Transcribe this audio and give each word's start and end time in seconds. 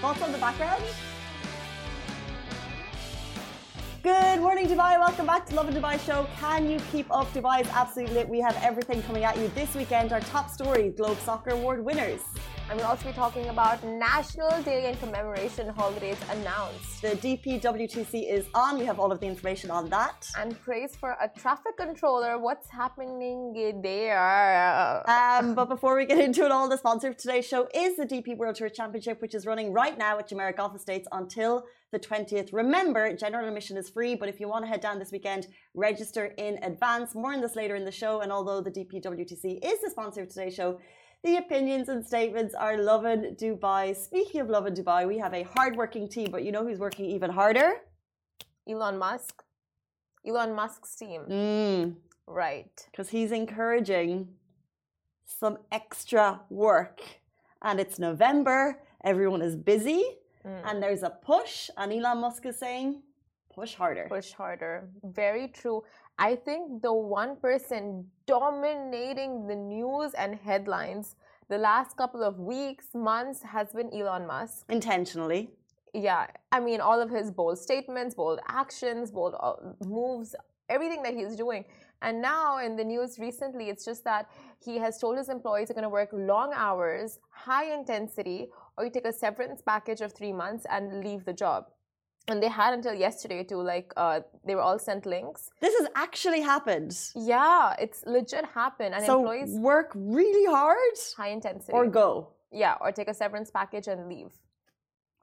Thoughts 0.00 0.22
on 0.22 0.30
the 0.30 0.38
background? 0.38 0.80
Good 4.04 4.40
morning, 4.40 4.68
Dubai. 4.68 4.96
Welcome 4.96 5.26
back 5.26 5.44
to 5.46 5.56
Lovin 5.56 5.74
Dubai 5.74 5.98
show. 6.06 6.24
Can 6.38 6.70
you 6.70 6.78
keep 6.92 7.12
up? 7.12 7.26
Dubai 7.32 7.62
is 7.62 7.68
absolutely 7.70 8.14
lit. 8.14 8.28
We 8.28 8.38
have 8.38 8.56
everything 8.62 9.02
coming 9.02 9.24
at 9.24 9.36
you 9.36 9.50
this 9.56 9.74
weekend. 9.74 10.12
Our 10.12 10.20
top 10.20 10.50
story: 10.50 10.90
Globe 10.90 11.18
Soccer 11.18 11.50
Award 11.50 11.84
winners. 11.84 12.22
And 12.70 12.76
we'll 12.76 12.86
also 12.88 13.06
be 13.06 13.12
talking 13.14 13.48
about 13.48 13.82
National 13.82 14.60
Day 14.60 14.90
and 14.90 15.00
commemoration 15.00 15.70
holidays 15.70 16.18
announced. 16.30 17.00
The 17.00 17.16
DPWTC 17.16 18.30
is 18.30 18.44
on. 18.52 18.78
We 18.78 18.84
have 18.84 19.00
all 19.00 19.10
of 19.10 19.20
the 19.20 19.26
information 19.26 19.70
on 19.70 19.88
that. 19.88 20.28
And 20.36 20.60
praise 20.60 20.94
for 20.94 21.12
a 21.12 21.30
traffic 21.34 21.78
controller. 21.78 22.38
What's 22.38 22.68
happening 22.68 23.54
there? 23.82 25.02
Um, 25.08 25.54
but 25.54 25.70
before 25.70 25.96
we 25.96 26.04
get 26.04 26.18
into 26.18 26.44
it 26.44 26.52
all, 26.52 26.68
the 26.68 26.76
sponsor 26.76 27.08
of 27.08 27.16
today's 27.16 27.46
show 27.46 27.68
is 27.74 27.96
the 27.96 28.04
DP 28.04 28.36
World 28.36 28.56
Tour 28.56 28.68
Championship, 28.68 29.22
which 29.22 29.34
is 29.34 29.46
running 29.46 29.72
right 29.72 29.96
now 29.96 30.18
at 30.18 30.28
Jumeirah 30.28 30.54
Golf 30.54 30.76
Estates 30.76 31.08
until 31.10 31.64
the 31.90 31.98
20th. 31.98 32.50
Remember, 32.52 33.16
general 33.16 33.48
admission 33.48 33.78
is 33.78 33.88
free, 33.88 34.14
but 34.14 34.28
if 34.28 34.40
you 34.40 34.46
want 34.46 34.64
to 34.64 34.68
head 34.68 34.82
down 34.82 34.98
this 34.98 35.10
weekend, 35.10 35.46
register 35.74 36.34
in 36.36 36.62
advance. 36.62 37.14
More 37.14 37.32
on 37.32 37.40
this 37.40 37.56
later 37.56 37.76
in 37.76 37.86
the 37.86 37.92
show. 37.92 38.20
And 38.20 38.30
although 38.30 38.60
the 38.60 38.70
DPWTC 38.70 39.64
is 39.64 39.80
the 39.80 39.88
sponsor 39.90 40.20
of 40.20 40.28
today's 40.28 40.54
show, 40.54 40.78
the 41.24 41.36
opinions 41.36 41.88
and 41.88 42.06
statements 42.06 42.54
are 42.54 42.78
Lovin 42.78 43.36
Dubai. 43.40 43.96
Speaking 43.96 44.40
of 44.40 44.48
Lovin 44.48 44.74
Dubai, 44.74 45.06
we 45.06 45.18
have 45.18 45.34
a 45.34 45.42
hardworking 45.42 46.08
team, 46.08 46.28
but 46.30 46.44
you 46.44 46.52
know 46.52 46.64
who's 46.64 46.78
working 46.78 47.06
even 47.06 47.30
harder? 47.30 47.70
Elon 48.68 48.98
Musk. 48.98 49.42
Elon 50.26 50.54
Musk's 50.54 50.94
team. 50.94 51.22
Mm. 51.28 51.96
Right. 52.26 52.86
Because 52.90 53.08
he's 53.08 53.32
encouraging 53.32 54.28
some 55.26 55.58
extra 55.72 56.40
work. 56.50 57.00
And 57.62 57.80
it's 57.80 57.98
November, 57.98 58.80
everyone 59.02 59.42
is 59.42 59.56
busy, 59.56 60.04
mm. 60.46 60.60
and 60.64 60.80
there's 60.82 61.02
a 61.02 61.10
push. 61.10 61.70
And 61.76 61.92
Elon 61.92 62.18
Musk 62.18 62.46
is 62.46 62.56
saying, 62.56 63.02
push 63.52 63.74
harder. 63.74 64.06
Push 64.08 64.32
harder. 64.32 64.88
Very 65.02 65.48
true. 65.48 65.82
I 66.18 66.34
think 66.34 66.82
the 66.82 66.92
one 66.92 67.36
person 67.36 68.06
dominating 68.26 69.46
the 69.46 69.54
news 69.54 70.14
and 70.14 70.34
headlines 70.34 71.14
the 71.48 71.58
last 71.58 71.96
couple 71.96 72.22
of 72.22 72.38
weeks, 72.38 72.86
months 72.92 73.42
has 73.42 73.68
been 73.72 73.88
Elon 73.94 74.26
Musk. 74.26 74.64
Intentionally. 74.68 75.48
Yeah. 75.94 76.26
I 76.52 76.60
mean, 76.60 76.80
all 76.80 77.00
of 77.00 77.08
his 77.08 77.30
bold 77.30 77.58
statements, 77.58 78.14
bold 78.14 78.40
actions, 78.48 79.10
bold 79.10 79.34
uh, 79.40 79.54
moves, 79.86 80.34
everything 80.68 81.02
that 81.04 81.14
he's 81.14 81.36
doing. 81.36 81.64
And 82.02 82.20
now 82.20 82.58
in 82.58 82.76
the 82.76 82.84
news 82.84 83.18
recently, 83.18 83.70
it's 83.70 83.84
just 83.84 84.04
that 84.04 84.28
he 84.62 84.76
has 84.76 84.98
told 84.98 85.16
his 85.16 85.28
employees 85.28 85.70
are 85.70 85.74
going 85.74 85.84
to 85.84 85.88
work 85.88 86.10
long 86.12 86.52
hours, 86.54 87.18
high 87.30 87.72
intensity, 87.72 88.48
or 88.76 88.84
you 88.84 88.90
take 88.90 89.06
a 89.06 89.12
severance 89.12 89.62
package 89.62 90.00
of 90.00 90.12
three 90.12 90.32
months 90.32 90.66
and 90.70 91.02
leave 91.02 91.24
the 91.24 91.32
job 91.32 91.66
and 92.28 92.42
they 92.42 92.48
had 92.48 92.74
until 92.74 92.94
yesterday 92.94 93.42
to 93.44 93.56
like 93.56 93.92
uh, 93.96 94.20
they 94.44 94.54
were 94.54 94.60
all 94.60 94.78
sent 94.78 95.06
links. 95.06 95.50
This 95.60 95.74
has 95.80 95.88
actually 95.94 96.40
happened. 96.40 96.96
Yeah 97.16 97.74
it's 97.78 98.04
legit 98.06 98.44
happened. 98.44 98.94
And 98.94 99.04
so 99.04 99.18
employees 99.18 99.58
work 99.58 99.90
really 99.94 100.46
hard 100.52 100.96
high 101.16 101.30
intensity. 101.30 101.72
or 101.72 101.86
go? 101.86 102.28
Yeah 102.52 102.74
or 102.80 102.92
take 102.92 103.08
a 103.08 103.14
severance 103.14 103.50
package 103.50 103.88
and 103.88 104.08
leave. 104.08 104.32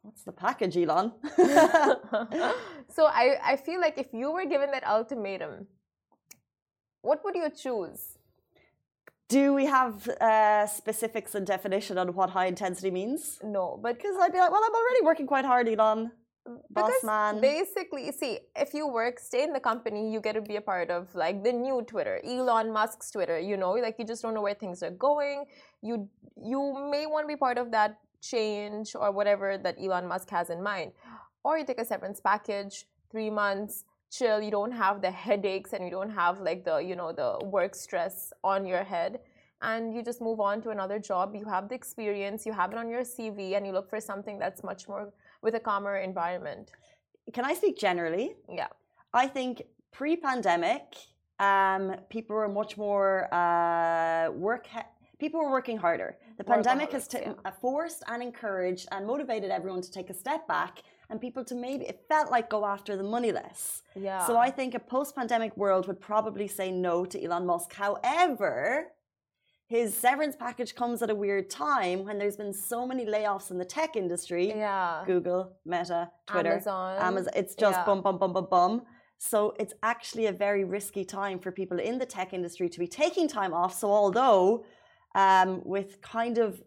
What's 0.02 0.24
the 0.24 0.32
package 0.32 0.78
elon? 0.78 1.14
So 2.88 3.06
I, 3.06 3.38
I 3.44 3.56
feel 3.56 3.82
like 3.82 3.98
if 3.98 4.14
you 4.14 4.32
were 4.32 4.46
given 4.46 4.72
that 4.72 4.86
ultimatum 4.88 5.68
what 7.02 7.24
would 7.24 7.36
you 7.36 7.50
choose? 7.52 8.18
Do 9.28 9.54
we 9.54 9.66
have 9.66 10.08
uh, 10.08 10.66
specifics 10.68 11.36
and 11.36 11.46
definition 11.46 11.98
on 11.98 12.14
what 12.16 12.32
high 12.32 12.46
intensity 12.48 12.90
means? 12.90 13.40
No, 13.44 13.80
but 13.82 13.96
because 13.98 14.16
I'd 14.20 14.32
be 14.32 14.40
like, 14.40 14.52
well, 14.52 14.64
I'm 14.64 14.74
already 14.74 15.04
working 15.04 15.28
quite 15.28 15.46
hard, 15.46 15.68
Elon 15.68 16.12
boss 16.46 16.92
because 16.92 17.04
man. 17.04 17.42
Basically, 17.42 18.12
see, 18.12 18.40
if 18.56 18.74
you 18.74 18.88
work, 18.88 19.20
stay 19.20 19.44
in 19.44 19.54
the 19.54 19.60
company, 19.60 20.12
you 20.12 20.20
get 20.20 20.34
to 20.34 20.42
be 20.42 20.56
a 20.58 20.62
part 20.62 20.90
of 20.90 21.14
like 21.16 21.44
the 21.44 21.52
new 21.52 21.82
Twitter, 21.82 22.22
Elon 22.24 22.72
Musk's 22.72 23.12
Twitter. 23.12 23.40
You 23.40 23.58
know, 23.58 23.72
like 23.72 23.96
you 24.00 24.06
just 24.06 24.22
don't 24.22 24.34
know 24.34 24.42
where 24.42 24.54
things 24.54 24.84
are 24.84 24.92
going. 24.92 25.46
You 25.82 26.10
you 26.42 26.88
may 26.92 27.06
want 27.06 27.26
to 27.26 27.28
be 27.28 27.38
part 27.38 27.58
of 27.58 27.72
that 27.72 28.00
change 28.22 28.96
or 28.96 29.12
whatever 29.12 29.58
that 29.58 29.76
Elon 29.80 30.08
Musk 30.08 30.30
has 30.30 30.50
in 30.50 30.62
mind, 30.62 30.92
or 31.44 31.58
you 31.58 31.66
take 31.66 31.80
a 31.80 31.86
severance 31.86 32.20
package, 32.20 32.86
three 33.12 33.30
months, 33.30 33.86
chill. 34.12 34.42
You 34.42 34.52
don't 34.52 34.72
have 34.72 35.02
the 35.02 35.12
headaches 35.12 35.74
and 35.74 35.84
you 35.84 35.92
don't 35.92 36.12
have 36.12 36.40
like 36.40 36.64
the 36.66 36.78
you 36.78 36.96
know 36.96 37.12
the 37.12 37.46
work 37.46 37.76
stress 37.76 38.34
on 38.44 38.66
your 38.66 38.84
head. 38.84 39.20
And 39.62 39.96
you 39.96 40.04
just 40.04 40.22
move 40.22 40.40
on 40.42 40.62
to 40.64 40.70
another 40.70 41.00
job. 41.00 41.34
You 41.34 41.46
have 41.46 41.70
the 41.70 41.76
experience, 41.76 42.46
you 42.46 42.52
have 42.54 42.72
it 42.74 42.78
on 42.78 42.90
your 42.90 43.02
CV, 43.02 43.56
and 43.56 43.66
you 43.66 43.72
look 43.72 43.90
for 43.90 44.00
something 44.00 44.38
that's 44.38 44.64
much 44.64 44.88
more 44.88 45.12
with 45.46 45.56
a 45.56 45.64
calmer 45.70 45.98
environment. 46.12 46.72
Can 47.36 47.46
I 47.46 47.54
speak 47.54 47.76
generally? 47.88 48.28
Yeah. 48.62 48.68
I 49.14 49.28
think 49.28 49.54
pre 49.98 50.18
pandemic, 50.18 50.84
um, 51.40 51.84
people 52.10 52.36
were 52.36 52.50
much 52.62 52.72
more 52.86 53.34
uh, 53.42 54.32
work. 54.32 54.64
People 55.24 55.40
were 55.44 55.52
working 55.60 55.78
harder. 55.78 56.18
The 56.40 56.44
pandemic 56.44 56.92
has 56.92 57.08
yeah. 57.14 57.34
forced 57.62 58.02
and 58.12 58.22
encouraged 58.22 58.86
and 58.92 59.02
motivated 59.14 59.50
everyone 59.58 59.82
to 59.88 59.92
take 59.98 60.10
a 60.10 60.18
step 60.24 60.42
back 60.48 60.74
and 61.10 61.22
people 61.22 61.44
to 61.46 61.56
maybe 61.56 61.86
it 61.86 61.98
felt 62.10 62.28
like 62.36 62.50
go 62.50 62.66
after 62.66 62.98
the 62.98 63.08
money 63.16 63.32
less. 63.32 63.84
Yeah. 64.08 64.26
So 64.28 64.34
I 64.48 64.50
think 64.58 64.74
a 64.74 64.84
post-pandemic 64.96 65.56
world 65.56 65.88
would 65.88 66.02
probably 66.02 66.48
say 66.48 66.68
no 66.72 67.06
to 67.06 67.24
Elon 67.24 67.46
Musk. 67.46 67.74
However, 67.74 68.88
his 69.68 69.96
severance 69.96 70.36
package 70.36 70.76
comes 70.76 71.02
at 71.02 71.10
a 71.10 71.16
weird 71.16 71.50
time 71.50 72.06
when 72.06 72.20
there's 72.20 72.38
been 72.38 72.54
so 72.54 72.86
many 72.86 73.06
layoffs 73.06 73.50
in 73.50 73.58
the 73.58 73.66
tech 73.66 73.96
industry. 73.96 74.50
Yeah. 74.50 75.04
Google, 75.06 75.54
Meta, 75.66 76.12
Twitter, 76.28 76.54
Amazon. 76.54 77.02
Amazon. 77.02 77.34
It's 77.36 77.56
just 77.56 77.80
yeah. 77.80 77.86
bum, 77.86 78.02
bum, 78.02 78.20
bum, 78.20 78.34
bum, 78.34 78.48
bum. 78.50 78.82
So 79.18 79.56
it's 79.60 79.74
actually 79.82 80.28
a 80.28 80.32
very 80.32 80.64
risky 80.66 81.04
time 81.04 81.40
for 81.40 81.52
people 81.52 81.80
in 81.80 81.98
the 81.98 82.06
tech 82.06 82.34
industry 82.34 82.70
to 82.70 82.80
be 82.80 82.88
taking 82.88 83.28
time 83.28 83.54
off. 83.54 83.74
So 83.74 83.90
although 83.92 84.66
um, 85.16 85.62
with 85.64 86.02
kind 86.02 86.38
of 86.38 86.62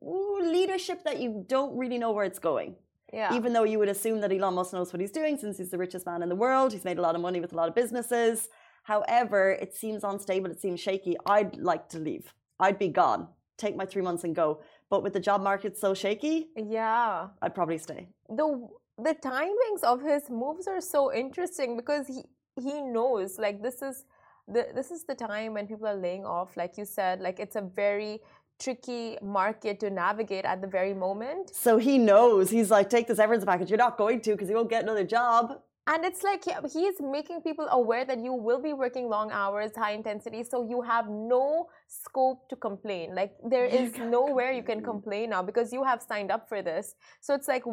leadership 0.00 1.04
that 1.04 1.20
you 1.20 1.44
don't 1.46 1.76
really 1.76 1.98
know 1.98 2.12
where 2.12 2.24
it's 2.24 2.38
going. 2.38 2.74
Yeah. 3.12 3.34
Even 3.34 3.52
though 3.52 3.62
you 3.62 3.78
would 3.78 3.88
assume 3.88 4.20
that 4.22 4.32
Elon 4.32 4.54
Musk 4.54 4.72
knows 4.72 4.92
what 4.92 5.00
he's 5.00 5.12
doing 5.12 5.38
since 5.38 5.58
he's 5.58 5.70
the 5.70 5.78
richest 5.78 6.04
man 6.04 6.22
in 6.22 6.28
the 6.28 6.34
world, 6.34 6.72
he's 6.72 6.84
made 6.84 6.98
a 6.98 7.02
lot 7.02 7.14
of 7.14 7.20
money 7.20 7.40
with 7.40 7.52
a 7.52 7.56
lot 7.56 7.68
of 7.68 7.74
businesses. 7.74 8.48
However, 8.84 9.50
it 9.50 9.74
seems 9.74 10.04
unstable, 10.04 10.50
it 10.50 10.60
seems 10.60 10.78
shaky. 10.78 11.16
I'd 11.26 11.56
like 11.56 11.88
to 11.90 11.98
leave. 11.98 12.32
I'd 12.60 12.78
be 12.78 12.88
gone. 12.88 13.28
Take 13.56 13.76
my 13.76 13.86
three 13.86 14.02
months 14.02 14.24
and 14.24 14.34
go. 14.34 14.60
But 14.90 15.02
with 15.02 15.14
the 15.14 15.20
job 15.20 15.42
market 15.42 15.76
so 15.76 15.94
shaky, 15.94 16.48
yeah, 16.56 17.28
I'd 17.42 17.54
probably 17.54 17.78
stay. 17.78 18.08
The 18.28 18.68
the 18.98 19.14
timings 19.14 19.82
of 19.82 20.02
his 20.02 20.30
moves 20.30 20.68
are 20.68 20.80
so 20.80 21.12
interesting 21.12 21.76
because 21.76 22.06
he 22.06 22.22
he 22.60 22.80
knows 22.80 23.38
like 23.38 23.62
this 23.62 23.82
is 23.82 24.04
the 24.46 24.68
this 24.74 24.90
is 24.90 25.04
the 25.04 25.14
time 25.14 25.54
when 25.54 25.66
people 25.66 25.86
are 25.86 25.96
laying 25.96 26.24
off. 26.26 26.56
Like 26.56 26.76
you 26.76 26.84
said, 26.84 27.20
like 27.20 27.40
it's 27.40 27.56
a 27.56 27.62
very 27.62 28.20
tricky 28.60 29.16
market 29.22 29.80
to 29.80 29.90
navigate 29.90 30.44
at 30.44 30.60
the 30.60 30.68
very 30.68 30.94
moment. 30.94 31.54
So 31.54 31.78
he 31.78 31.98
knows. 31.98 32.50
He's 32.50 32.70
like, 32.70 32.88
take 32.90 33.06
the 33.08 33.16
severance 33.16 33.44
package. 33.44 33.70
You're 33.70 33.78
not 33.78 33.96
going 33.96 34.20
to 34.20 34.32
because 34.32 34.48
you 34.48 34.56
won't 34.56 34.70
get 34.70 34.82
another 34.82 35.04
job 35.04 35.60
and 35.86 36.04
it's 36.04 36.22
like 36.22 36.44
he's 36.72 36.94
making 37.00 37.42
people 37.42 37.66
aware 37.70 38.04
that 38.04 38.18
you 38.18 38.32
will 38.32 38.60
be 38.60 38.72
working 38.72 39.08
long 39.08 39.30
hours 39.30 39.70
high 39.76 39.92
intensity 39.92 40.42
so 40.42 40.66
you 40.66 40.80
have 40.80 41.08
no 41.08 41.68
scope 41.88 42.48
to 42.48 42.56
complain. 42.56 43.14
Like 43.14 43.32
there 43.46 43.66
is 43.66 43.96
nowhere 43.98 44.52
you 44.52 44.62
can 44.62 44.82
complain. 44.82 45.30
now 45.30 45.42
because 45.42 45.72
you 45.72 45.84
have 45.84 46.00
signed 46.00 46.30
up 46.30 46.48
for 46.48 46.62
this. 46.62 46.94
So 47.20 47.34
it's 47.34 47.48
like 47.48 47.64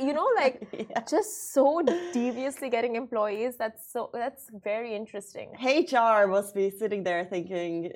you 0.00 0.12
know 0.12 0.28
like 0.36 0.66
yeah. 0.72 1.00
just 1.08 1.52
so 1.54 1.82
deviously 2.12 2.68
getting 2.68 2.96
employees 2.96 3.56
that's 3.56 3.90
so 3.90 4.10
that's 4.12 4.50
very 4.62 4.94
interesting. 4.94 5.50
Hr 5.62 6.26
must 6.26 6.54
be 6.54 6.70
sitting 6.70 7.04
there 7.04 7.24
thinking 7.24 7.92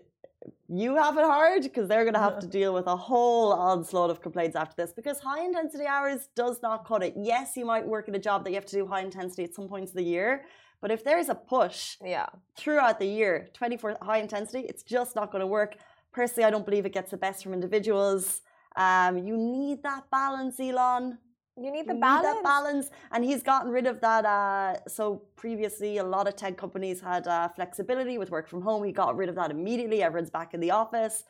you 0.69 0.97
have 0.97 1.17
it 1.17 1.25
hard 1.25 1.63
because 1.63 1.89
they're 1.89 2.05
going 2.05 2.15
to 2.15 2.21
have 2.21 2.39
to 2.39 2.47
deal 2.47 2.73
with 2.73 2.87
a 2.87 2.97
whole 2.97 3.53
onslaught 3.53 4.11
of 4.11 4.21
complaints 4.21 4.55
after 4.55 4.75
this 4.77 4.93
because 4.93 5.19
high 5.19 5.45
intensity 5.45 5.87
hours 5.87 6.29
does 6.37 6.63
not 6.63 6.87
cut 6.87 7.03
it. 7.03 7.15
Yes, 7.17 7.57
you 7.57 7.65
might 7.65 7.87
work 7.87 8.09
in 8.09 8.15
a 8.15 8.19
job 8.19 8.45
that 8.45 8.51
you 8.51 8.57
have 8.57 8.67
to 8.67 8.77
do 8.77 8.87
high 8.87 9.03
intensity 9.03 9.45
at 9.45 9.55
some 9.55 9.69
points 9.69 9.91
of 9.93 9.97
the 9.97 10.05
year, 10.05 10.45
but 10.81 10.91
if 10.91 11.03
there's 11.03 11.29
a 11.29 11.35
push 11.35 11.97
yeah. 12.05 12.27
throughout 12.57 12.99
the 12.99 13.07
year, 13.07 13.49
24 13.53 13.99
high 14.03 14.19
intensity, 14.19 14.65
it's 14.69 14.83
just 14.83 15.17
not 15.17 15.33
going 15.33 15.41
to 15.41 15.47
work. 15.47 15.77
Personally, 16.13 16.45
I 16.45 16.51
don't 16.51 16.65
believe 16.65 16.87
it 16.87 16.93
gets 16.93 17.11
the 17.11 17.17
best 17.17 17.43
from 17.43 17.53
individuals. 17.53 18.43
Um, 18.77 19.19
you 19.19 19.37
need 19.37 19.83
that 19.83 20.11
balance, 20.11 20.61
Elon. 20.61 21.19
You 21.61 21.73
need 21.73 21.89
the 21.89 21.95
you 21.95 22.01
balance. 22.01 22.27
Need 22.27 22.35
that 22.37 22.43
balance, 22.45 22.91
and 23.11 23.25
he's 23.25 23.43
gotten 23.43 23.71
rid 23.71 23.87
of 23.87 24.01
that. 24.01 24.25
Uh, 24.25 24.77
so 24.89 25.23
previously, 25.37 25.99
a 25.99 26.05
lot 26.05 26.29
of 26.29 26.37
tech 26.37 26.57
companies 26.57 27.01
had 27.01 27.27
uh, 27.27 27.49
flexibility 27.49 28.17
with 28.17 28.31
work 28.31 28.49
from 28.49 28.63
home. 28.63 28.85
He 28.85 28.93
got 28.93 29.17
rid 29.17 29.29
of 29.29 29.35
that 29.35 29.51
immediately. 29.51 30.03
Everyone's 30.03 30.31
back 30.31 30.55
in 30.55 30.61
the 30.61 30.71
office. 30.71 31.25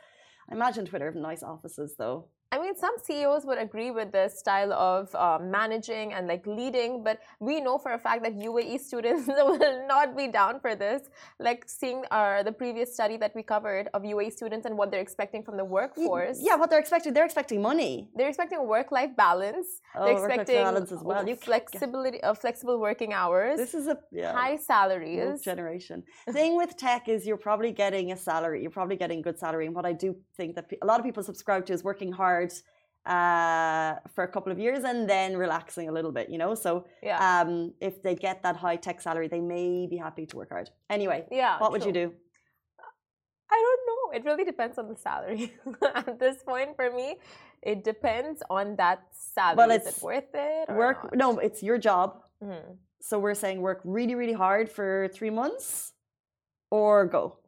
I 0.50 0.54
imagine 0.54 0.84
Twitter 0.86 1.06
have 1.06 1.14
nice 1.14 1.42
offices, 1.42 1.94
though. 1.98 2.28
I 2.50 2.58
mean, 2.58 2.74
some 2.76 2.94
CEOs 3.04 3.44
would 3.44 3.58
agree 3.58 3.90
with 3.90 4.10
this 4.10 4.38
style 4.38 4.72
of 4.72 5.14
uh, 5.14 5.38
managing 5.38 6.14
and 6.14 6.26
like 6.26 6.46
leading, 6.46 7.04
but 7.04 7.20
we 7.40 7.60
know 7.60 7.76
for 7.76 7.92
a 7.92 7.98
fact 7.98 8.22
that 8.24 8.38
UAE 8.38 8.80
students 8.80 9.26
will 9.28 9.86
not 9.86 10.16
be 10.16 10.28
down 10.28 10.58
for 10.58 10.74
this. 10.74 11.02
Like 11.38 11.64
seeing 11.66 12.04
uh, 12.10 12.42
the 12.42 12.52
previous 12.52 12.94
study 12.94 13.18
that 13.18 13.34
we 13.34 13.42
covered 13.42 13.88
of 13.92 14.02
UAE 14.02 14.32
students 14.32 14.64
and 14.64 14.78
what 14.78 14.90
they're 14.90 15.02
expecting 15.02 15.42
from 15.42 15.58
the 15.58 15.64
workforce. 15.64 16.38
Yeah, 16.40 16.54
what 16.54 16.70
they're 16.70 16.78
expecting, 16.78 17.12
they're 17.12 17.26
expecting 17.26 17.60
money. 17.60 18.08
They're 18.16 18.28
expecting 18.28 18.66
work-life 18.66 19.14
balance. 19.14 19.66
Oh, 19.94 20.06
they're 20.06 20.16
expecting 20.16 20.56
balance 20.56 20.90
as 20.90 21.02
well. 21.02 21.28
You 21.28 21.36
flexibility 21.36 22.22
of 22.22 22.38
flexible 22.38 22.80
working 22.80 23.12
hours, 23.12 23.58
This 23.58 23.74
is 23.74 23.88
a 23.88 23.98
yeah, 24.10 24.32
high 24.32 24.56
salaries. 24.56 25.42
generation. 25.42 26.02
thing 26.30 26.56
with 26.56 26.78
tech 26.78 27.08
is 27.08 27.26
you're 27.26 27.36
probably 27.48 27.72
getting 27.72 28.12
a 28.12 28.16
salary. 28.16 28.62
You're 28.62 28.70
probably 28.80 28.96
getting 28.96 29.20
good 29.20 29.38
salary. 29.38 29.66
And 29.66 29.74
what 29.74 29.84
I 29.84 29.92
do 29.92 30.16
think 30.38 30.54
that 30.54 30.64
a 30.80 30.86
lot 30.86 30.98
of 30.98 31.04
people 31.04 31.22
subscribe 31.22 31.66
to 31.66 31.74
is 31.74 31.84
working 31.84 32.10
hard 32.10 32.37
uh, 33.06 33.90
for 34.14 34.22
a 34.24 34.28
couple 34.34 34.52
of 34.52 34.58
years 34.58 34.84
and 34.84 35.08
then 35.08 35.30
relaxing 35.36 35.88
a 35.88 35.92
little 35.98 36.12
bit, 36.18 36.26
you 36.32 36.38
know? 36.42 36.52
So 36.54 36.70
Yeah. 37.02 37.18
um, 37.28 37.72
if 37.80 37.94
they 38.04 38.14
get 38.14 38.36
that 38.42 38.56
high 38.64 38.76
tech 38.86 39.00
salary, 39.00 39.28
they 39.28 39.40
may 39.56 39.86
be 39.92 39.96
happy 40.06 40.24
to 40.30 40.34
work 40.36 40.50
hard. 40.50 40.68
Anyway, 40.90 41.20
yeah. 41.30 41.58
what 41.62 41.70
would 41.72 41.84
you 41.88 41.92
do? 42.02 42.06
I 43.50 43.58
don't 43.66 43.82
know. 43.88 44.02
It 44.18 44.22
really 44.28 44.44
depends 44.52 44.76
on 44.78 44.86
the 44.92 44.96
salary. 45.08 45.44
At 45.94 46.18
this 46.24 46.42
point, 46.50 46.70
for 46.76 46.88
me, 47.00 47.16
it 47.62 47.78
depends 47.82 48.42
on 48.50 48.76
that 48.76 49.00
salary. 49.34 49.56
Well, 49.56 49.70
Is 49.70 49.86
it 49.86 50.02
worth 50.02 50.32
it? 50.34 50.64
Or 50.68 50.76
Work? 50.76 50.98
not? 51.04 51.16
No, 51.16 51.38
it's 51.38 51.62
your 51.62 51.78
job. 51.78 52.08
Mhm. 52.44 52.76
So 53.00 53.18
we're 53.18 53.34
saying 53.44 53.62
work 53.62 53.80
really, 53.84 54.14
really 54.14 54.34
hard 54.46 54.66
for 54.68 55.08
three 55.16 55.30
months 55.30 55.92
or 56.70 57.06
go. 57.06 57.38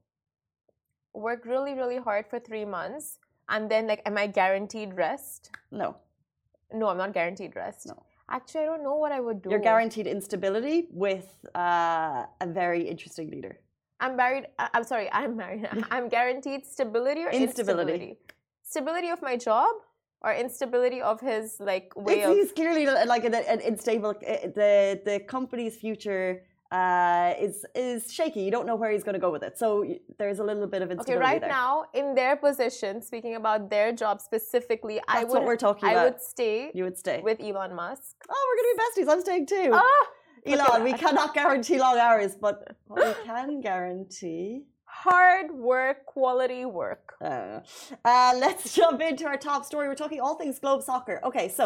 Work 1.13 1.45
really, 1.45 1.75
really 1.75 1.99
hard 1.99 2.25
for 2.31 2.39
three 2.41 2.65
months, 2.65 3.19
and 3.51 3.71
then 3.71 3.87
like, 3.87 4.03
am 4.07 4.17
I 4.17 4.27
guaranteed 4.27 4.91
rest? 4.97 5.51
No, 5.71 5.97
No, 6.73 6.89
I'm 6.89 6.97
not 7.05 7.13
guaranteed 7.13 7.53
rest. 7.57 7.87
No. 7.89 7.97
Actually, 8.29 8.63
I 8.65 8.67
don't 8.67 8.85
know 8.85 8.95
what 9.05 9.13
I 9.13 9.21
would 9.27 9.43
do. 9.43 9.51
you're 9.51 9.59
guaranteed 9.73 10.07
instability 10.07 10.87
with 11.05 11.29
uh, 11.57 12.27
a 12.41 12.47
very 12.47 12.83
interesting 12.93 13.29
leader. 13.35 13.55
I'm 13.99 14.15
married. 14.17 14.45
I- 14.59 14.71
I'm 14.75 14.85
sorry. 14.85 15.09
I'm 15.21 15.37
married. 15.37 15.69
I'm 15.91 16.09
guaranteed 16.09 16.65
stability 16.65 17.23
or 17.27 17.31
Instability. 17.31 17.93
instability. 17.93 18.19
Stability 18.63 19.09
of 19.17 19.21
my 19.21 19.37
job 19.37 19.73
or 20.23 20.33
instability 20.33 21.01
of 21.03 21.21
his 21.21 21.59
like 21.71 21.93
way 21.97 22.15
It's, 22.21 22.27
of. 22.29 22.37
he's 22.37 22.53
clearly 22.53 22.87
like 23.15 23.25
an, 23.25 23.35
an 23.35 23.61
unstable. 23.71 24.11
uh, 24.11 24.47
The 24.61 25.01
the 25.09 25.17
company's 25.37 25.77
future 25.85 26.27
uh, 26.73 27.35
is 27.41 27.65
is 27.75 28.13
shaky. 28.13 28.41
You 28.43 28.51
don't 28.51 28.67
know 28.67 28.77
where 28.77 28.91
he's 28.91 29.03
going 29.03 29.15
to 29.15 29.21
go 29.21 29.31
with 29.31 29.43
it. 29.43 29.59
So 29.59 29.85
there's 30.19 30.39
a 30.39 30.45
little 30.45 30.67
bit 30.67 30.83
of 30.83 30.91
Okay, 30.93 31.17
right 31.17 31.41
there. 31.41 31.51
now 31.51 31.85
in 31.95 32.15
their 32.15 32.37
position, 32.37 33.03
speaking 33.03 33.35
about 33.37 33.71
their 33.71 33.93
job 33.93 34.21
specifically, 34.21 35.01
I 35.09 35.21
That's 35.21 35.33
would 35.33 35.39
what 35.41 35.47
we're 35.47 35.57
talking 35.57 35.89
I 35.89 35.93
about. 35.93 36.05
would 36.13 36.23
stay 36.23 36.71
you 36.75 36.85
would 36.85 36.99
stay. 36.99 37.21
with 37.23 37.41
Elon 37.41 37.75
Musk. 37.75 38.15
oh, 38.29 38.43
we're 38.47 38.57
going 38.61 38.69
to 38.71 38.77
be 38.77 39.03
besties. 39.03 39.13
I'm 39.13 39.21
staying 39.21 39.47
too. 39.47 39.71
Ah, 39.75 40.07
Elon, 40.47 40.85
we 40.85 40.93
cannot 40.93 41.35
guarantee 41.35 41.79
long 41.79 41.99
hours, 41.99 42.37
but 42.41 42.77
we 42.89 43.03
can 43.25 43.61
guarantee. 43.61 44.63
hard 44.85 45.51
work, 45.53 46.05
quality 46.07 46.65
work. 46.65 47.15
Uh, 47.23 47.61
uh, 48.05 48.33
let's 48.39 48.75
jump 48.79 49.01
into 49.01 49.25
our 49.27 49.37
top 49.37 49.65
story. 49.65 49.89
We're 49.89 49.95
talking 49.95 50.21
all 50.21 50.37
things 50.37 50.59
Globe 50.59 50.83
Soccer. 50.83 51.21
Okay, 51.25 51.49
so 51.49 51.65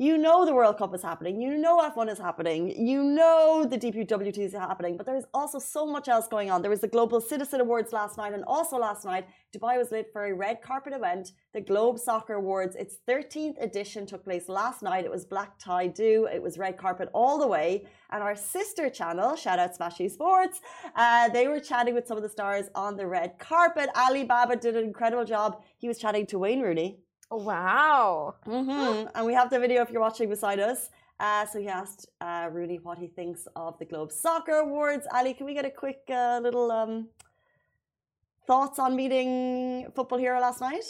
you 0.00 0.16
know 0.16 0.46
the 0.46 0.54
World 0.54 0.78
Cup 0.78 0.94
is 0.94 1.02
happening. 1.02 1.42
You 1.42 1.58
know 1.58 1.80
F1 1.80 2.08
is 2.08 2.18
happening. 2.18 2.86
You 2.86 3.02
know 3.02 3.66
the 3.68 3.76
DPWT 3.76 4.38
is 4.38 4.52
happening. 4.52 4.96
But 4.96 5.06
there's 5.06 5.24
also 5.34 5.58
so 5.58 5.84
much 5.84 6.06
else 6.06 6.28
going 6.28 6.52
on. 6.52 6.62
There 6.62 6.70
was 6.70 6.82
the 6.82 6.86
Global 6.86 7.20
Citizen 7.20 7.60
Awards 7.60 7.92
last 7.92 8.16
night, 8.16 8.32
and 8.32 8.44
also 8.44 8.78
last 8.78 9.04
night, 9.04 9.26
Dubai 9.52 9.76
was 9.76 9.90
lit 9.90 10.10
for 10.12 10.26
a 10.26 10.32
red 10.32 10.62
carpet 10.62 10.92
event, 10.92 11.32
the 11.52 11.60
Globe 11.60 11.98
Soccer 11.98 12.34
Awards. 12.34 12.76
Its 12.76 12.98
13th 13.08 13.60
edition 13.60 14.06
took 14.06 14.22
place 14.22 14.48
last 14.48 14.82
night. 14.82 15.04
It 15.04 15.10
was 15.10 15.24
black 15.24 15.58
tie 15.58 15.88
do. 15.88 16.28
It 16.32 16.40
was 16.40 16.58
red 16.58 16.76
carpet 16.78 17.08
all 17.12 17.36
the 17.36 17.48
way. 17.48 17.84
And 18.10 18.22
our 18.22 18.36
sister 18.36 18.88
channel, 18.90 19.34
shout 19.34 19.58
out 19.58 19.76
Smashy 19.76 20.08
Sports, 20.08 20.60
uh, 20.94 21.28
they 21.30 21.48
were 21.48 21.58
chatting 21.58 21.94
with 21.94 22.06
some 22.06 22.16
of 22.16 22.22
the 22.22 22.28
stars 22.28 22.66
on 22.76 22.96
the 22.96 23.06
red 23.08 23.40
carpet. 23.40 23.90
Ali 23.96 24.22
Baba 24.22 24.54
did 24.54 24.76
an 24.76 24.84
incredible 24.84 25.24
job. 25.24 25.60
He 25.76 25.88
was 25.88 25.98
chatting 25.98 26.24
to 26.26 26.38
Wayne 26.38 26.60
Rooney. 26.60 27.00
Wow. 27.30 28.34
hmm 28.44 29.04
And 29.14 29.26
we 29.26 29.34
have 29.34 29.50
the 29.50 29.58
video 29.58 29.82
if 29.82 29.90
you're 29.90 30.00
watching 30.00 30.28
beside 30.28 30.60
us. 30.60 30.90
Uh, 31.20 31.44
so 31.46 31.58
he 31.60 31.68
asked 31.68 32.06
uh, 32.20 32.48
Rooney 32.52 32.78
what 32.82 32.98
he 32.98 33.08
thinks 33.08 33.46
of 33.56 33.78
the 33.78 33.84
Globe 33.84 34.12
Soccer 34.12 34.52
Awards. 34.58 35.06
Ali, 35.12 35.34
can 35.34 35.46
we 35.46 35.54
get 35.54 35.64
a 35.64 35.70
quick 35.70 36.02
uh, 36.10 36.38
little 36.42 36.70
um, 36.70 37.08
thoughts 38.46 38.78
on 38.78 38.96
meeting 38.96 39.90
Football 39.94 40.18
Hero 40.18 40.40
last 40.40 40.60
night? 40.60 40.84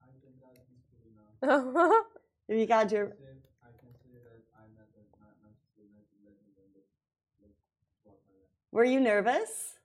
I 0.00 0.10
can 0.20 0.32
tell 0.38 0.52
he's 0.54 0.84
pretty. 0.90 1.14
If 2.48 2.58
you 2.58 2.66
can, 2.66 2.86
do 2.86 3.12
I 3.62 3.70
can 3.78 3.92
say 4.02 4.14
that 4.22 4.44
I 4.54 4.66
met 4.68 4.90
a 4.94 5.02
Ma- 5.18 5.38
Manchester 5.42 5.80
United 5.82 6.18
legend 6.22 6.62
and 6.68 6.82
the 7.40 7.48
the 7.48 7.50
squad 7.90 8.18
player. 8.26 8.48
were 8.72 8.84
you 8.84 9.00
nervous? 9.00 9.78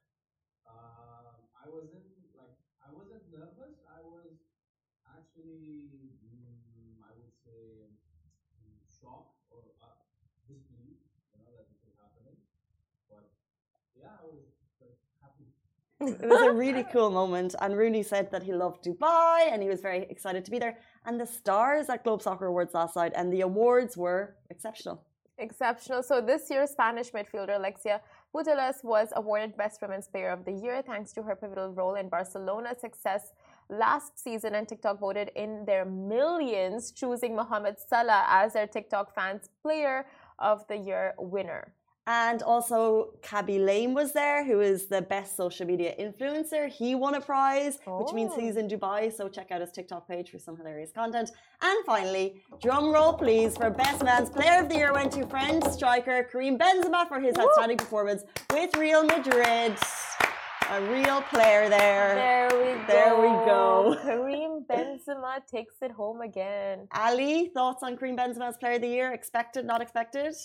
Um, 0.66 1.34
I 1.56 1.68
wasn't 1.70 2.06
like 2.36 2.58
I 2.84 2.90
wasn't 2.92 3.26
nervous. 3.32 3.78
I 3.88 4.02
was 4.04 4.38
actually, 5.08 6.12
mm, 6.22 7.00
I 7.02 7.12
would 7.18 7.34
say, 7.44 7.90
mm, 8.62 8.82
shocked 8.88 9.42
or 9.52 9.64
uh, 9.82 10.04
disbelief, 10.48 11.00
you 11.34 11.42
know, 11.42 11.52
that 11.56 11.68
it 11.72 11.80
was 11.84 11.96
happening. 11.98 12.38
But 13.10 13.32
yeah, 13.96 14.14
I 14.22 14.26
was 14.26 14.46
like 14.82 14.98
happy. 15.22 15.52
It 16.00 16.30
was 16.30 16.42
a 16.42 16.52
really 16.66 16.86
cool 16.92 17.10
moment. 17.10 17.56
And 17.62 17.76
Rooney 17.76 18.04
said 18.04 18.32
that 18.32 18.44
he 18.44 18.54
loved 18.54 18.84
Dubai 18.84 19.50
and 19.52 19.62
he 19.62 19.70
was 19.70 19.82
very 19.82 20.04
excited 20.10 20.46
to 20.46 20.52
be 20.52 20.60
there. 20.60 20.78
And 21.06 21.20
the 21.20 21.26
stars 21.26 21.90
at 21.90 22.04
Globe 22.04 22.22
Soccer 22.22 22.48
Awards 22.48 22.74
last 22.74 22.96
night 22.96 23.14
and 23.16 23.34
the 23.34 23.42
awards 23.42 23.98
were 23.98 24.36
exceptional. 24.50 25.04
Exceptional. 25.40 26.02
So 26.02 26.20
this 26.20 26.50
year, 26.50 26.66
Spanish 26.66 27.12
midfielder 27.12 27.58
Alexia 27.58 28.02
Putellas 28.34 28.84
was 28.84 29.10
awarded 29.16 29.56
Best 29.56 29.80
Women's 29.84 30.08
Player 30.08 30.30
of 30.30 30.46
the 30.46 30.52
Year 30.52 30.82
thanks 30.82 31.14
to 31.14 31.22
her 31.22 31.36
pivotal 31.36 31.74
role 31.74 31.94
in 31.94 32.10
Barcelona's 32.10 32.82
success 32.82 33.34
last 33.70 34.18
season. 34.20 34.56
And 34.56 34.68
TikTok 34.68 35.00
voted 35.00 35.30
in 35.36 35.64
their 35.66 35.86
millions, 35.86 36.92
choosing 36.92 37.36
Mohamed 37.36 37.76
Salah 37.88 38.26
as 38.28 38.54
their 38.54 38.66
TikTok 38.66 39.14
fans 39.14 39.50
Player 39.62 40.08
of 40.40 40.66
the 40.68 40.78
Year 40.78 41.14
winner. 41.20 41.74
And 42.10 42.42
also, 42.42 43.10
Khaby 43.22 43.60
Lame 43.64 43.94
was 43.94 44.14
there, 44.14 44.46
who 44.46 44.62
is 44.62 44.88
the 44.88 45.02
best 45.02 45.36
social 45.36 45.68
media 45.68 45.94
influencer. 46.00 46.70
He 46.70 46.96
won 46.96 47.16
a 47.16 47.20
prize, 47.22 47.80
which 47.86 48.14
means 48.14 48.32
Oh. 48.34 48.40
he's 48.40 48.56
in 48.56 48.70
Dubai. 48.70 49.12
So 49.12 49.28
check 49.28 49.52
out 49.52 49.60
his 49.60 49.72
TikTok 49.72 50.08
page 50.08 50.32
for 50.32 50.40
some 50.40 50.56
hilarious 50.56 50.92
content. 50.94 51.32
And 51.62 51.86
finally, 51.86 52.42
drum 52.62 52.94
roll, 52.94 53.12
please, 53.14 53.58
for 53.58 53.70
Best 53.70 54.06
Man's 54.06 54.30
Player 54.30 54.62
of 54.62 54.70
the 54.70 54.76
Year 54.76 54.94
went 54.94 55.12
to 55.14 55.26
French 55.28 55.66
striker 55.66 56.24
Karim 56.32 56.58
Benzema 56.58 57.10
for 57.10 57.20
his 57.20 57.36
outstanding 57.38 57.78
performance 57.78 58.24
with 58.54 58.74
Real 58.78 59.04
Madrid. 59.04 59.76
A 60.70 60.82
real 60.82 61.22
player 61.34 61.70
there. 61.70 62.16
There 62.16 62.50
we 62.60 62.74
go. 62.74 62.88
There 62.88 63.16
we 63.16 63.28
go. 63.52 63.98
Karim 64.04 64.66
Benzema 64.70 65.46
takes 65.50 65.76
it 65.82 65.92
home 65.92 66.22
again. 66.22 66.88
Ali, 66.94 67.52
thoughts 67.54 67.84
on 67.84 67.98
Karim 67.98 68.16
Benzema's 68.18 68.58
Player 68.58 68.74
of 68.76 68.82
the 68.82 68.88
Year? 68.88 69.14
Expected, 69.14 69.66
not 69.66 69.82
expected? 69.82 70.36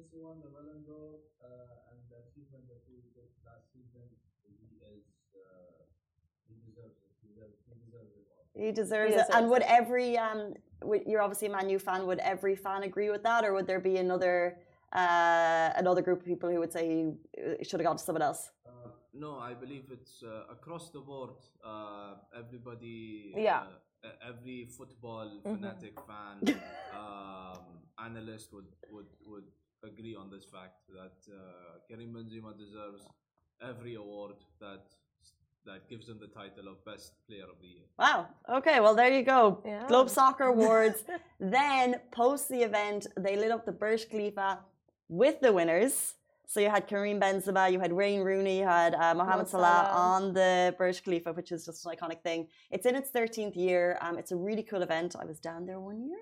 Since 0.00 0.12
he 0.12 0.20
won 0.24 0.40
the 0.40 0.48
Ballon 0.48 0.80
d'Or 0.86 1.20
uh, 1.44 1.90
and 1.92 1.98
the 2.08 2.16
achievement 2.24 2.64
that 2.72 2.80
he 2.88 3.04
did 3.12 3.28
last 3.44 3.68
season, 3.68 4.08
he 4.48 4.80
is 4.96 5.04
uh, 5.36 5.84
he 6.48 6.54
deserves 6.64 6.96
it. 7.04 7.12
He 7.20 7.28
deserves, 7.28 7.58
he 7.68 7.74
deserves 7.84 8.12
it 8.16 8.24
all. 8.32 8.44
He 8.64 8.72
deserves 8.72 9.14
He 9.14 9.20
it. 9.20 9.26
And 9.36 9.50
would 9.50 9.60
every 9.60 10.16
um, 10.16 10.54
you're 11.06 11.20
obviously 11.20 11.48
a 11.48 11.52
Man 11.52 11.68
U 11.68 11.78
fan. 11.78 12.06
Would 12.06 12.20
every 12.20 12.56
fan 12.56 12.82
agree 12.84 13.10
with 13.10 13.22
that, 13.24 13.44
or 13.44 13.52
would 13.52 13.66
there 13.66 13.78
be 13.90 13.98
another 13.98 14.56
uh, 14.94 15.68
another 15.76 16.00
group 16.00 16.20
of 16.20 16.26
people 16.26 16.48
who 16.48 16.58
would 16.60 16.72
say 16.72 16.82
he 16.88 17.00
uh, 17.44 17.62
should 17.62 17.78
have 17.80 17.86
gone 17.88 17.98
to 17.98 18.02
someone 18.02 18.22
else? 18.22 18.48
Uh, 18.66 18.88
no, 19.12 19.38
I 19.38 19.52
believe 19.52 19.84
it's 19.92 20.22
uh, 20.22 20.44
across 20.56 20.88
the 20.96 21.00
board. 21.00 21.36
Uh, 21.62 22.14
everybody, 22.34 23.34
Yeah. 23.36 23.64
uh, 24.02 24.08
every 24.30 24.64
football 24.78 25.28
Mhm. 25.44 25.56
fanatic 25.56 25.94
fan, 26.08 26.36
um, 27.00 27.84
analyst 27.98 28.48
would, 28.54 28.70
would 28.90 29.10
would 29.26 29.44
agree 29.84 30.14
on 30.14 30.30
this 30.30 30.44
fact 30.44 30.76
that 30.94 31.32
uh, 31.32 31.78
Karim 31.88 32.12
Benzema 32.14 32.56
deserves 32.56 33.02
every 33.62 33.94
award 33.94 34.36
that 34.60 34.82
that 35.66 35.88
gives 35.90 36.08
him 36.08 36.18
the 36.18 36.26
title 36.26 36.68
of 36.68 36.82
best 36.86 37.12
player 37.28 37.42
of 37.44 37.60
the 37.60 37.66
year. 37.68 37.82
Wow. 37.98 38.28
Okay. 38.48 38.80
Well, 38.80 38.94
there 38.94 39.12
you 39.12 39.22
go. 39.22 39.60
Yeah. 39.64 39.86
Globe 39.88 40.08
Soccer 40.08 40.44
Awards. 40.54 41.04
then 41.38 41.96
post 42.12 42.48
the 42.48 42.62
event, 42.62 43.06
they 43.18 43.36
lit 43.36 43.50
up 43.50 43.66
the 43.66 43.72
Burj 43.72 44.08
Khalifa 44.08 44.60
with 45.08 45.40
the 45.42 45.52
winners. 45.52 46.14
So 46.46 46.60
you 46.60 46.70
had 46.70 46.88
Karim 46.88 47.20
Benzema, 47.20 47.70
you 47.70 47.78
had 47.78 47.92
Wayne 47.92 48.22
Rooney, 48.22 48.58
you 48.60 48.64
had 48.66 48.94
uh, 48.94 49.14
Mohamed 49.14 49.48
Salah 49.48 49.86
Salah. 49.92 50.14
on 50.14 50.32
the 50.32 50.74
Burj 50.78 51.04
Khalifa, 51.04 51.32
which 51.34 51.52
is 51.52 51.66
just 51.66 51.84
an 51.86 51.92
iconic 51.94 52.22
thing. 52.22 52.48
It's 52.72 52.86
in 52.86 52.96
its 52.96 53.10
13th 53.10 53.54
year. 53.54 53.98
Um, 54.00 54.18
it's 54.18 54.32
a 54.32 54.36
really 54.36 54.62
cool 54.64 54.82
event. 54.82 55.14
I 55.20 55.26
was 55.26 55.38
down 55.38 55.66
there 55.66 55.78
one 55.78 56.02
year. 56.02 56.18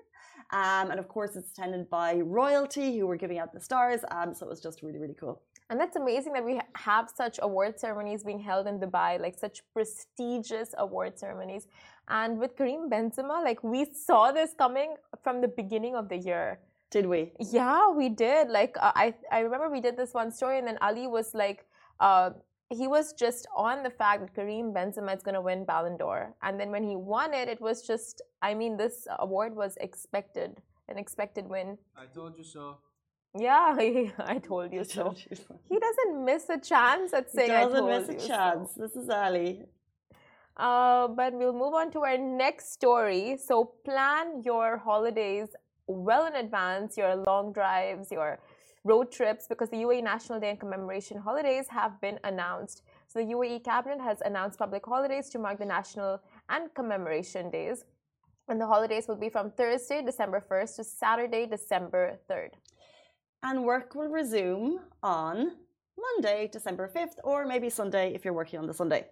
Um, 0.51 0.89
and 0.91 0.99
of 0.99 1.07
course, 1.07 1.35
it's 1.35 1.51
attended 1.51 1.89
by 1.89 2.15
royalty 2.15 2.97
who 2.97 3.05
were 3.05 3.17
giving 3.17 3.37
out 3.37 3.53
the 3.53 3.59
stars. 3.59 4.01
Um, 4.09 4.33
so 4.33 4.45
it 4.45 4.49
was 4.49 4.61
just 4.61 4.81
really, 4.81 4.97
really 4.97 5.13
cool. 5.13 5.41
And 5.69 5.79
that's 5.79 5.95
amazing 5.95 6.33
that 6.33 6.43
we 6.43 6.59
have 6.75 7.11
such 7.15 7.39
award 7.43 7.79
ceremonies 7.79 8.23
being 8.23 8.39
held 8.39 8.65
in 8.65 8.79
Dubai, 8.79 9.21
like 9.21 9.37
such 9.37 9.61
prestigious 9.73 10.73
award 10.79 11.19
ceremonies. 11.19 11.67
And 12.07 12.39
with 12.39 12.57
Karim 12.57 12.89
Benzema, 12.89 13.43
like 13.43 13.63
we 13.63 13.85
saw 13.93 14.31
this 14.31 14.55
coming 14.57 14.95
from 15.23 15.41
the 15.41 15.47
beginning 15.47 15.95
of 15.95 16.09
the 16.09 16.17
year. 16.17 16.59
Did 16.89 17.05
we? 17.05 17.33
Yeah, 17.39 17.91
we 17.91 18.09
did. 18.09 18.49
Like 18.49 18.75
uh, 18.81 18.91
I, 18.95 19.13
I 19.31 19.41
remember 19.41 19.69
we 19.69 19.79
did 19.79 19.95
this 19.95 20.15
one 20.15 20.31
story, 20.31 20.57
and 20.57 20.67
then 20.67 20.79
Ali 20.81 21.05
was 21.05 21.35
like, 21.35 21.67
uh, 21.99 22.31
he 22.69 22.87
was 22.87 23.13
just 23.13 23.47
on 23.55 23.83
the 23.83 23.89
fact 23.89 24.21
that 24.21 24.35
Karim 24.35 24.73
Benzema 24.73 25.15
is 25.15 25.23
going 25.23 25.35
to 25.35 25.41
win 25.41 25.65
Ballon 25.65 25.97
d'Or, 25.97 26.35
and 26.43 26.59
then 26.59 26.69
when 26.71 26.83
he 26.83 26.95
won 26.95 27.33
it, 27.33 27.49
it 27.49 27.59
was 27.59 27.81
just, 27.81 28.21
I 28.41 28.53
mean, 28.53 28.77
this 28.77 29.07
award 29.19 29.55
was 29.55 29.75
expected, 29.81 30.61
an 30.87 30.97
expected 30.97 31.49
win. 31.49 31.77
I 31.97 32.05
told 32.05 32.37
you 32.37 32.43
so. 32.43 32.77
Yeah, 33.37 33.75
I 34.19 34.39
told 34.39 34.71
you 34.73 34.83
so. 34.83 35.15
He 35.67 35.79
doesn't 35.79 36.25
miss 36.25 36.49
a 36.49 36.59
chance 36.59 37.13
at 37.13 37.31
saying 37.31 37.51
I 37.51 37.63
doesn't 37.63 37.79
told 37.79 37.89
miss 37.89 38.09
a 38.09 38.13
you 38.13 38.19
so. 38.19 38.27
chance. 38.27 38.73
This 38.75 38.95
is 38.95 39.09
Ali. 39.09 39.63
Uh, 40.57 41.07
but 41.07 41.33
we'll 41.33 41.53
move 41.53 41.73
on 41.73 41.89
to 41.91 42.01
our 42.01 42.17
next 42.17 42.73
story. 42.73 43.37
So 43.37 43.71
plan 43.85 44.41
your 44.43 44.77
holidays 44.77 45.47
well 45.87 46.27
in 46.27 46.35
advance, 46.35 46.97
your 46.97 47.15
long 47.15 47.53
drives, 47.53 48.11
your 48.11 48.39
road 48.83 49.11
trips, 49.11 49.47
because 49.47 49.69
the 49.69 49.77
UAE 49.77 50.03
National 50.03 50.39
Day 50.39 50.51
and 50.51 50.59
commemoration 50.59 51.17
holidays 51.17 51.67
have 51.69 51.99
been 52.01 52.19
announced. 52.23 52.83
So 53.07 53.19
the 53.19 53.33
UAE 53.33 53.63
cabinet 53.63 54.01
has 54.01 54.21
announced 54.21 54.57
public 54.59 54.85
holidays 54.85 55.29
to 55.29 55.39
mark 55.39 55.59
the 55.59 55.65
national 55.65 56.21
and 56.49 56.73
commemoration 56.73 57.49
days. 57.49 57.85
And 58.47 58.59
the 58.59 58.67
holidays 58.67 59.07
will 59.07 59.15
be 59.15 59.29
from 59.29 59.51
Thursday, 59.51 60.01
December 60.01 60.43
1st 60.49 60.75
to 60.77 60.83
Saturday, 60.83 61.45
December 61.45 62.19
3rd. 62.29 62.51
And 63.43 63.63
work 63.63 63.95
will 63.95 64.09
resume 64.09 64.79
on 65.03 65.51
Monday, 65.97 66.49
December 66.51 66.89
5th, 66.93 67.17
or 67.23 67.45
maybe 67.45 67.69
Sunday 67.69 68.13
if 68.13 68.25
you're 68.25 68.33
working 68.33 68.59
on 68.59 68.67
the 68.67 68.73
Sunday. 68.73 69.05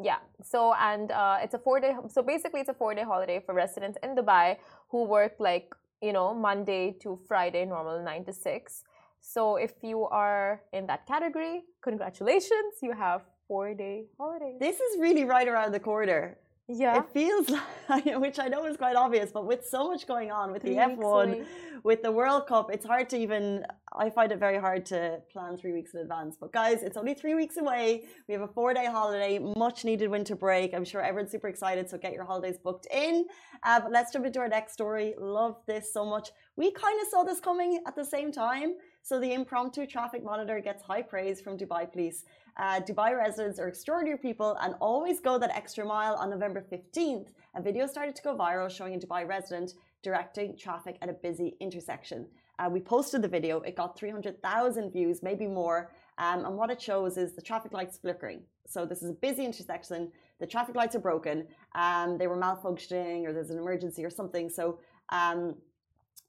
Yeah. 0.00 0.18
So 0.42 0.74
and 0.74 1.10
uh, 1.10 1.38
it's 1.42 1.54
a 1.54 1.58
four 1.58 1.80
day. 1.80 1.94
So 2.08 2.22
basically, 2.22 2.60
it's 2.60 2.70
a 2.70 2.74
four 2.74 2.94
day 2.94 3.02
holiday 3.02 3.40
for 3.44 3.54
residents 3.54 3.98
in 4.02 4.16
Dubai 4.16 4.56
who 4.88 5.04
work 5.04 5.34
like 5.38 5.74
you 6.00 6.12
know 6.12 6.32
Monday 6.32 6.96
to 7.02 7.18
Friday, 7.28 7.64
normal 7.66 8.02
nine 8.02 8.24
to 8.24 8.32
six. 8.32 8.84
So 9.22 9.56
if 9.56 9.72
you 9.82 10.04
are 10.06 10.60
in 10.72 10.86
that 10.88 11.06
category, 11.06 11.62
congratulations, 11.82 12.74
you 12.82 12.92
have 12.92 13.22
four 13.46 13.72
day 13.72 14.06
holidays. 14.18 14.56
This 14.60 14.80
is 14.80 15.00
really 15.00 15.24
right 15.24 15.46
around 15.46 15.72
the 15.72 15.80
corner. 15.80 16.38
Yeah. 16.68 16.98
It 16.98 17.10
feels 17.12 17.50
like, 17.88 18.04
which 18.16 18.38
I 18.38 18.48
know 18.48 18.66
is 18.66 18.76
quite 18.76 18.96
obvious, 18.96 19.30
but 19.32 19.46
with 19.46 19.66
so 19.66 19.88
much 19.88 20.06
going 20.06 20.30
on 20.30 20.52
with 20.52 20.62
Three 20.62 20.74
the 20.74 20.80
F1, 20.80 21.24
away. 21.24 21.44
with 21.84 22.02
the 22.02 22.10
World 22.10 22.46
Cup, 22.46 22.70
it's 22.72 22.86
hard 22.86 23.08
to 23.10 23.16
even, 23.18 23.64
I 23.96 24.10
find 24.10 24.32
it 24.32 24.38
very 24.38 24.58
hard 24.58 24.86
to 24.86 25.20
plan 25.32 25.56
three 25.56 25.72
weeks 25.72 25.94
in 25.94 26.00
advance. 26.00 26.36
But 26.40 26.52
guys, 26.52 26.82
it's 26.82 26.96
only 26.96 27.14
three 27.14 27.34
weeks 27.34 27.56
away. 27.58 28.04
We 28.28 28.34
have 28.34 28.42
a 28.42 28.48
four 28.48 28.74
day 28.74 28.86
holiday, 28.86 29.38
much 29.38 29.84
needed 29.84 30.08
winter 30.08 30.36
break. 30.36 30.72
I'm 30.74 30.84
sure 30.84 31.02
everyone's 31.02 31.30
super 31.30 31.48
excited, 31.48 31.90
so 31.90 31.98
get 31.98 32.12
your 32.12 32.24
holidays 32.24 32.56
booked 32.62 32.86
in. 32.92 33.26
Uh, 33.64 33.80
but 33.80 33.92
let's 33.92 34.12
jump 34.12 34.26
into 34.26 34.40
our 34.40 34.48
next 34.48 34.72
story. 34.72 35.14
Love 35.18 35.56
this 35.66 35.92
so 35.92 36.04
much. 36.04 36.30
We 36.56 36.70
kind 36.72 37.00
of 37.02 37.08
saw 37.08 37.22
this 37.22 37.40
coming 37.40 37.80
at 37.86 37.96
the 37.96 38.04
same 38.04 38.32
time. 38.32 38.74
So 39.04 39.18
the 39.18 39.32
impromptu 39.32 39.84
traffic 39.84 40.22
monitor 40.22 40.60
gets 40.60 40.80
high 40.84 41.02
praise 41.02 41.40
from 41.40 41.58
Dubai 41.58 41.90
police. 41.90 42.24
Uh, 42.56 42.80
Dubai 42.80 43.18
residents 43.18 43.58
are 43.58 43.66
extraordinary 43.66 44.16
people 44.16 44.56
and 44.60 44.76
always 44.80 45.18
go 45.18 45.38
that 45.38 45.50
extra 45.50 45.84
mile. 45.84 46.14
On 46.14 46.30
November 46.30 46.64
15th, 46.72 47.26
a 47.56 47.60
video 47.60 47.88
started 47.88 48.14
to 48.14 48.22
go 48.22 48.36
viral 48.36 48.70
showing 48.70 48.94
a 48.94 48.98
Dubai 48.98 49.26
resident 49.26 49.72
directing 50.04 50.56
traffic 50.56 50.98
at 51.02 51.08
a 51.08 51.14
busy 51.14 51.56
intersection. 51.58 52.26
Uh, 52.60 52.68
we 52.70 52.78
posted 52.78 53.22
the 53.22 53.28
video. 53.28 53.60
It 53.62 53.74
got 53.74 53.98
300,000 53.98 54.92
views, 54.92 55.20
maybe 55.20 55.48
more. 55.48 55.90
Um, 56.18 56.44
and 56.44 56.56
what 56.56 56.70
it 56.70 56.80
shows 56.80 57.16
is 57.16 57.32
the 57.32 57.42
traffic 57.42 57.72
lights 57.72 57.98
flickering. 57.98 58.42
So 58.68 58.86
this 58.86 59.02
is 59.02 59.10
a 59.10 59.14
busy 59.14 59.44
intersection. 59.44 60.12
The 60.38 60.46
traffic 60.46 60.76
lights 60.76 60.94
are 60.94 61.00
broken. 61.00 61.48
Um, 61.74 62.18
they 62.18 62.28
were 62.28 62.36
malfunctioning, 62.36 63.26
or 63.26 63.32
there's 63.32 63.50
an 63.50 63.58
emergency 63.58 64.04
or 64.04 64.10
something. 64.10 64.48
So 64.48 64.78
um, 65.08 65.56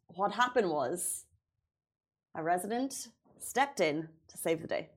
what 0.08 0.32
happened 0.32 0.70
was 0.70 1.26
a 2.36 2.44
resident 2.44 3.10
stepped 3.40 3.80
in 3.80 4.08
to 4.28 4.38
save 4.38 4.62
the 4.62 4.68
day. 4.68 4.90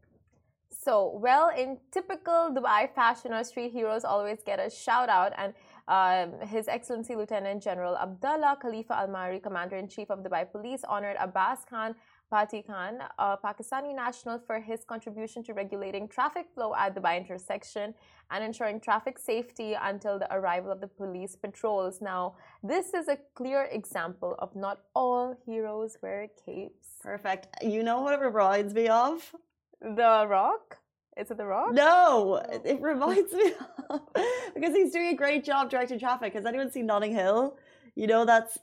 So, 0.71 1.19
well, 1.21 1.51
in 1.51 1.79
typical 1.91 2.53
Dubai 2.55 2.89
fashion, 2.95 3.33
our 3.33 3.43
street 3.43 3.73
heroes 3.73 4.05
always 4.05 4.39
get 4.45 4.61
a 4.61 4.71
shout 4.71 5.09
out, 5.09 5.33
and 5.37 5.53
um, 5.89 6.47
His 6.47 6.69
Excellency 6.69 7.17
Lieutenant 7.17 7.63
General 7.63 7.97
Abdullah 7.97 8.57
Khalifa 8.61 8.95
Al 8.97 9.09
Marri, 9.09 9.41
Commander 9.41 9.77
in 9.77 9.89
Chief 9.89 10.09
of 10.11 10.21
Dubai 10.21 10.51
Police, 10.51 10.85
honored 10.89 11.17
Abbas 11.19 11.61
Khan 11.69 11.95
Pati 12.31 12.63
Khan, 12.63 12.99
a 13.19 13.37
Pakistani 13.37 13.95
national, 13.95 14.41
for 14.47 14.61
his 14.61 14.85
contribution 14.85 15.43
to 15.45 15.55
regulating 15.55 16.09
traffic 16.09 16.47
flow 16.55 16.75
at 16.75 16.95
the 16.95 17.01
Dubai 17.01 17.17
intersection 17.19 17.95
and 18.31 18.43
ensuring 18.43 18.81
traffic 18.81 19.19
safety 19.19 19.77
until 19.81 20.19
the 20.19 20.33
arrival 20.35 20.73
of 20.73 20.81
the 20.81 20.89
police 20.89 21.37
patrols. 21.37 22.01
Now, 22.01 22.35
this 22.63 22.95
is 22.95 23.07
a 23.09 23.19
clear 23.35 23.69
example 23.71 24.35
of 24.41 24.57
not 24.57 24.81
all 24.95 25.37
heroes 25.47 25.97
wear 26.03 26.29
capes. 26.45 26.89
Perfect. 27.03 27.49
You 27.63 27.83
know 27.85 28.01
what 28.01 28.15
it 28.15 28.21
reminds 28.21 28.75
me 28.75 28.89
of? 28.89 29.33
The 29.81 30.27
Rock? 30.29 30.79
Is 31.17 31.31
it 31.31 31.39
The 31.39 31.47
Rock? 31.47 31.73
No, 31.73 32.37
it, 32.51 32.63
it 32.65 32.81
reminds 32.81 33.33
me 33.33 33.53
of 33.89 34.01
because 34.55 34.75
he's 34.75 34.93
doing 34.93 35.09
a 35.09 35.17
great 35.17 35.45
job 35.45 35.71
directing 35.71 35.99
traffic. 35.99 36.35
Has 36.35 36.45
anyone 36.45 36.71
seen 36.71 36.87
Notting 36.87 37.13
Hill? 37.13 37.57
You 37.95 38.07
know 38.09 38.25
that's 38.25 38.59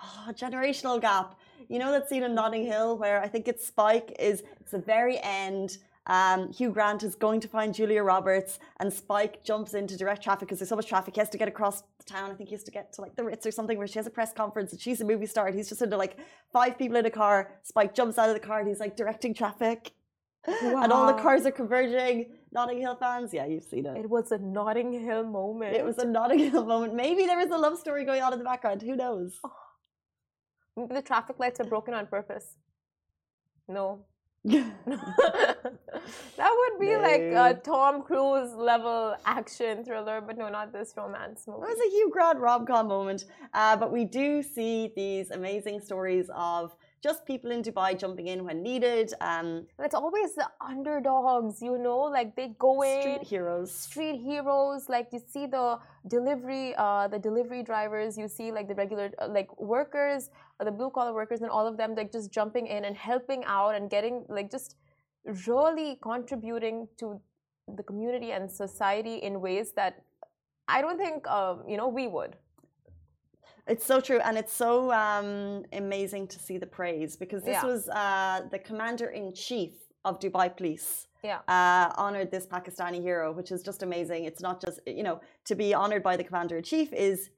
oh, 0.00 0.26
a 0.28 0.32
generational 0.32 1.00
gap. 1.00 1.34
You 1.68 1.78
know 1.78 1.90
that 1.92 2.08
scene 2.08 2.22
in 2.22 2.34
Notting 2.34 2.64
Hill 2.64 2.98
where 2.98 3.20
I 3.22 3.28
think 3.28 3.48
it's 3.48 3.66
Spike 3.66 4.14
is 4.18 4.42
it's 4.60 4.72
the 4.72 4.78
very 4.78 5.18
end. 5.22 5.78
Um, 6.06 6.52
Hugh 6.52 6.70
Grant 6.70 7.04
is 7.04 7.14
going 7.14 7.40
to 7.40 7.48
find 7.48 7.72
Julia 7.72 8.02
Roberts, 8.02 8.58
and 8.80 8.92
Spike 8.92 9.44
jumps 9.44 9.74
into 9.74 9.96
direct 9.96 10.22
traffic 10.22 10.48
because 10.48 10.58
there's 10.58 10.68
so 10.68 10.76
much 10.76 10.88
traffic. 10.88 11.14
He 11.14 11.20
has 11.20 11.28
to 11.30 11.38
get 11.38 11.46
across 11.46 11.82
the 11.98 12.04
town. 12.04 12.30
I 12.30 12.34
think 12.34 12.48
he 12.48 12.54
has 12.56 12.64
to 12.64 12.72
get 12.72 12.92
to 12.94 13.00
like 13.00 13.14
the 13.14 13.24
Ritz 13.24 13.46
or 13.46 13.52
something 13.52 13.78
where 13.78 13.86
she 13.86 13.98
has 13.98 14.06
a 14.06 14.10
press 14.10 14.32
conference 14.32 14.72
and 14.72 14.80
she's 14.80 15.00
a 15.00 15.04
movie 15.04 15.26
star. 15.26 15.46
And 15.46 15.54
he's 15.56 15.68
just 15.68 15.80
into 15.80 15.96
like 15.96 16.16
five 16.52 16.76
people 16.76 16.96
in 16.96 17.06
a 17.06 17.10
car. 17.10 17.52
Spike 17.62 17.94
jumps 17.94 18.18
out 18.18 18.28
of 18.28 18.34
the 18.34 18.40
car 18.40 18.58
and 18.58 18.68
he's 18.68 18.80
like 18.80 18.96
directing 18.96 19.32
traffic. 19.32 19.92
And 20.44 20.92
all 20.92 21.06
the 21.06 21.22
cars 21.22 21.46
are 21.46 21.52
converging. 21.52 22.32
Notting 22.50 22.80
Hill 22.80 22.96
fans, 22.96 23.32
yeah, 23.32 23.46
you've 23.46 23.62
seen 23.62 23.86
it. 23.86 23.96
It 23.96 24.10
was 24.10 24.32
a 24.32 24.38
Notting 24.38 24.92
Hill 24.92 25.24
moment. 25.24 25.76
It 25.76 25.84
was 25.84 25.98
a 25.98 26.04
Notting 26.04 26.50
Hill 26.50 26.66
moment. 26.66 26.94
Maybe 26.94 27.26
there 27.26 27.38
was 27.38 27.50
a 27.50 27.56
love 27.56 27.78
story 27.78 28.04
going 28.04 28.22
on 28.22 28.32
in 28.32 28.40
the 28.40 28.44
background. 28.44 28.82
Who 28.82 28.96
knows? 28.96 29.38
Maybe 29.42 29.52
the 30.76 31.02
traffic 31.02 31.38
lights 31.38 31.60
are 31.60 31.64
broken 31.64 31.94
on 31.94 32.06
purpose. 32.06 32.56
No. 33.68 34.04
that 34.44 34.66
would 36.36 36.80
be 36.80 36.96
like 36.96 37.20
a 37.20 37.60
Tom 37.62 38.02
Cruise 38.02 38.52
level 38.54 39.14
action 39.24 39.84
thriller, 39.84 40.20
but 40.20 40.36
no, 40.36 40.48
not 40.48 40.72
this 40.72 40.94
romance 40.96 41.44
movie. 41.46 41.62
It 41.62 41.68
was 41.68 41.78
a 41.78 41.90
Hugh 41.90 42.10
Grant 42.12 42.40
rom 42.40 42.66
com 42.66 42.88
moment. 42.88 43.24
Uh, 43.54 43.76
but 43.76 43.92
we 43.92 44.04
do 44.04 44.42
see 44.42 44.92
these 44.96 45.30
amazing 45.30 45.80
stories 45.80 46.28
of 46.34 46.74
just 47.02 47.26
people 47.26 47.50
in 47.50 47.62
Dubai 47.62 47.98
jumping 47.98 48.28
in 48.28 48.44
when 48.44 48.62
needed. 48.62 49.12
Um, 49.20 49.48
And 49.76 49.86
it's 49.86 49.94
always 49.94 50.34
the 50.34 50.48
underdogs, 50.60 51.60
you 51.60 51.76
know, 51.86 52.00
like 52.18 52.36
they 52.36 52.48
go 52.58 52.82
in. 52.82 53.00
street 53.00 53.24
heroes. 53.32 53.70
street 53.86 54.18
heroes 54.28 54.88
like 54.88 55.08
you 55.14 55.20
see 55.34 55.46
the 55.46 55.64
delivery 56.14 56.74
uh 56.84 57.08
the 57.14 57.18
delivery 57.18 57.62
drivers 57.70 58.16
you 58.22 58.28
see 58.36 58.50
like 58.56 58.66
the 58.70 58.74
regular 58.74 59.10
uh, 59.22 59.28
like 59.28 59.50
workers 59.74 60.30
uh, 60.58 60.64
the 60.68 60.74
blue 60.78 60.90
collar 60.90 61.12
workers 61.20 61.40
and 61.42 61.50
all 61.50 61.66
of 61.72 61.76
them 61.80 61.94
like 62.00 62.10
just 62.16 62.32
jumping 62.38 62.66
in 62.76 62.84
and 62.88 62.96
helping 62.96 63.44
out 63.56 63.72
and 63.76 63.90
getting 63.96 64.24
like 64.38 64.50
just 64.50 64.76
really 65.46 65.90
contributing 66.02 66.88
to 66.98 67.20
the 67.78 67.82
community 67.90 68.32
and 68.32 68.50
society 68.50 69.16
in 69.28 69.40
ways 69.40 69.72
that 69.80 70.02
i 70.68 70.80
don't 70.82 70.98
think 70.98 71.28
um, 71.28 71.62
you 71.68 71.76
know 71.76 71.88
we 71.88 72.06
would 72.16 72.36
It's 73.68 73.86
so 73.86 74.00
true, 74.00 74.18
and 74.24 74.36
it's 74.36 74.52
so 74.52 74.92
um, 74.92 75.64
amazing 75.72 76.26
to 76.28 76.38
see 76.38 76.58
the 76.58 76.66
praise 76.66 77.16
because 77.16 77.42
this 77.44 77.58
Yeah. 77.62 77.66
was 77.72 77.88
uh, 77.88 78.40
the 78.50 78.58
commander 78.58 79.08
in 79.08 79.32
chief 79.34 79.72
of 80.04 80.18
Dubai 80.18 80.48
Police. 80.56 81.06
yeah 81.30 81.38
uh, 81.56 81.86
honored 82.04 82.30
this 82.32 82.46
Pakistani 82.46 83.00
hero, 83.08 83.26
which 83.38 83.50
is 83.52 83.60
just 83.62 83.80
amazing. 83.88 84.20
It's 84.30 84.42
not 84.48 84.56
just, 84.66 84.80
you 84.98 85.04
know, 85.08 85.16
to 85.48 85.54
be 85.54 85.68
honored 85.82 86.02
by 86.02 86.14
the 86.20 86.24
commander 86.28 86.56
in 86.60 86.64
chief 86.64 86.88
is 86.92 87.30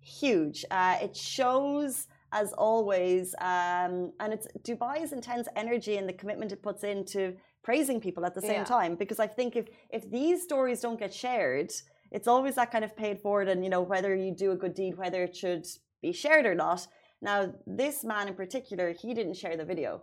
huge. 0.00 0.58
Uh, 0.70 0.96
it 1.06 1.14
shows, 1.16 1.92
as 2.32 2.48
always, 2.68 3.24
um, 3.52 3.94
and 4.22 4.28
it's 4.36 4.46
Dubai's 4.66 5.12
intense 5.12 5.46
energy 5.64 5.94
and 5.98 6.06
the 6.08 6.16
commitment 6.20 6.50
it 6.56 6.60
puts 6.68 6.82
into 6.82 7.20
praising 7.62 8.00
people 8.06 8.22
at 8.28 8.34
the 8.34 8.40
same 8.50 8.62
Yeah. 8.64 8.76
time. 8.76 8.92
Because 9.02 9.20
I 9.26 9.28
think 9.38 9.50
if 9.60 9.66
if 9.96 10.02
these 10.10 10.38
stories 10.48 10.78
don't 10.84 10.98
get 11.04 11.12
shared, 11.24 11.70
it's 12.12 12.28
always 12.28 12.54
that 12.56 12.70
kind 12.70 12.84
of 12.84 12.96
paid 12.96 13.20
forward, 13.20 13.48
and 13.48 13.64
you 13.64 13.70
know 13.70 13.80
whether 13.80 14.14
you 14.14 14.34
do 14.34 14.52
a 14.52 14.56
good 14.56 14.74
deed, 14.74 14.96
whether 14.96 15.24
it 15.24 15.34
should 15.34 15.66
be 16.02 16.12
shared 16.12 16.46
or 16.46 16.54
not. 16.54 16.86
Now, 17.20 17.54
this 17.66 18.04
man 18.04 18.28
in 18.28 18.34
particular, 18.34 18.92
he 18.92 19.14
didn't 19.14 19.34
share 19.34 19.56
the 19.56 19.64
video. 19.64 20.02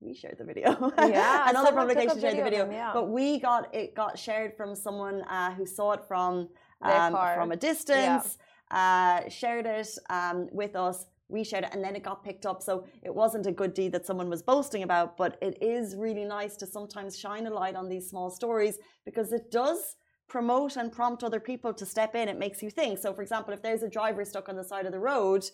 We 0.00 0.14
shared 0.14 0.36
the 0.38 0.44
video. 0.44 0.92
Yeah, 0.98 1.44
and 1.48 1.56
other 1.56 1.68
someone 1.68 1.88
took 1.88 1.96
a 1.96 2.00
publications 2.00 2.20
shared 2.20 2.38
the 2.38 2.42
video 2.42 2.66
him, 2.66 2.72
yeah. 2.72 2.90
But 2.92 3.08
we 3.08 3.40
got 3.40 3.74
it 3.74 3.94
got 3.94 4.18
shared 4.18 4.54
from 4.56 4.74
someone 4.74 5.22
uh, 5.22 5.54
who 5.54 5.64
saw 5.64 5.92
it 5.92 6.02
from 6.06 6.48
um, 6.82 7.12
from 7.12 7.52
a 7.52 7.56
distance, 7.56 8.36
uh, 8.70 9.28
shared 9.30 9.66
it 9.66 9.88
um, 10.10 10.48
with 10.52 10.76
us. 10.76 11.06
We 11.28 11.42
shared 11.42 11.64
it, 11.64 11.70
and 11.72 11.82
then 11.82 11.96
it 11.96 12.02
got 12.02 12.22
picked 12.22 12.44
up. 12.44 12.62
So 12.62 12.84
it 13.02 13.12
wasn't 13.14 13.46
a 13.46 13.52
good 13.52 13.72
deed 13.72 13.92
that 13.92 14.04
someone 14.04 14.28
was 14.28 14.42
boasting 14.42 14.82
about, 14.82 15.16
but 15.16 15.38
it 15.40 15.56
is 15.62 15.96
really 15.96 16.24
nice 16.24 16.56
to 16.58 16.66
sometimes 16.66 17.18
shine 17.18 17.46
a 17.46 17.50
light 17.50 17.74
on 17.74 17.88
these 17.88 18.08
small 18.10 18.30
stories 18.30 18.78
because 19.04 19.32
it 19.32 19.50
does 19.50 19.96
promote 20.28 20.76
and 20.76 20.92
prompt 20.92 21.22
other 21.22 21.40
people 21.40 21.72
to 21.74 21.86
step 21.86 22.14
in. 22.14 22.28
It 22.28 22.38
makes 22.38 22.62
you 22.62 22.70
think. 22.70 22.98
So, 22.98 23.12
for 23.12 23.22
example, 23.22 23.54
if 23.54 23.62
there's 23.62 23.82
a 23.82 23.88
driver 23.88 24.24
stuck 24.24 24.48
on 24.48 24.56
the 24.56 24.64
side 24.64 24.86
of 24.86 24.92
the 24.92 24.98
road, 24.98 25.44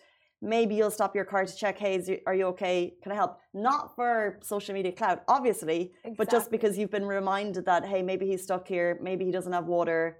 maybe 0.41 0.75
you'll 0.75 0.91
stop 0.91 1.15
your 1.15 1.25
car 1.25 1.45
to 1.47 1.55
check, 1.55 1.79
hey, 1.79 1.95
is 1.95 2.09
you, 2.09 2.19
are 2.27 2.35
you 2.35 2.47
okay? 2.47 2.95
Can 3.03 3.13
I 3.13 3.15
help? 3.15 3.39
Not 3.55 3.95
for 3.95 4.39
social 4.43 4.75
media 4.75 4.93
cloud, 4.93 5.21
obviously, 5.29 5.93
but 6.17 6.31
just 6.31 6.51
because 6.51 6.77
you've 6.77 6.91
been 6.91 7.07
reminded 7.07 7.65
that, 7.67 7.85
hey, 7.87 8.03
maybe 8.03 8.27
he's 8.27 8.43
stuck 8.43 8.67
here, 8.67 8.99
maybe 9.01 9.25
he 9.25 9.31
doesn't 9.31 9.53
have 9.53 9.67
water, 9.67 10.19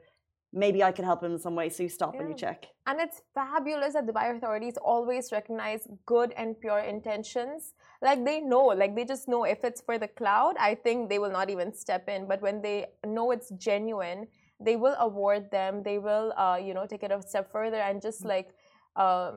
maybe 0.53 0.83
I 0.85 0.93
can 0.93 1.05
help 1.05 1.23
him 1.25 1.33
in 1.33 1.39
some 1.39 1.55
way. 1.55 1.69
So 1.71 1.83
you 1.83 1.89
stop 1.89 2.15
and 2.21 2.29
you 2.29 2.37
check. 2.37 2.67
And 2.87 3.01
it's 3.01 3.23
fabulous 3.35 3.95
that 3.95 4.07
Dubai 4.07 4.37
authorities 4.37 4.77
always 4.77 5.33
recognize 5.33 5.89
good 6.07 6.33
and 6.37 6.61
pure 6.61 6.81
intentions. 6.81 7.75
Like 8.01 8.25
they 8.25 8.41
know, 8.41 8.67
like 8.67 8.95
they 8.95 9.05
just 9.05 9.29
know 9.29 9.45
if 9.45 9.65
it's 9.65 9.81
for 9.81 9.99
the 9.99 10.09
cloud, 10.09 10.55
I 10.59 10.75
think 10.75 11.09
they 11.09 11.19
will 11.19 11.33
not 11.33 11.49
even 11.51 11.73
step 11.73 12.09
in. 12.09 12.29
But 12.29 12.43
when 12.43 12.61
they 12.61 12.87
know 13.07 13.31
it's 13.31 13.51
genuine, 13.51 14.29
they 14.65 14.77
will 14.77 14.97
award 14.99 15.51
them. 15.51 15.83
They 15.83 15.99
will, 15.99 16.33
uh, 16.37 16.59
you 16.63 16.75
know, 16.75 16.87
take 16.87 17.03
it 17.03 17.11
a 17.13 17.21
step 17.23 17.51
further 17.51 17.77
and 17.89 18.01
just 18.03 18.25
like 18.25 18.55
uh, 18.97 19.33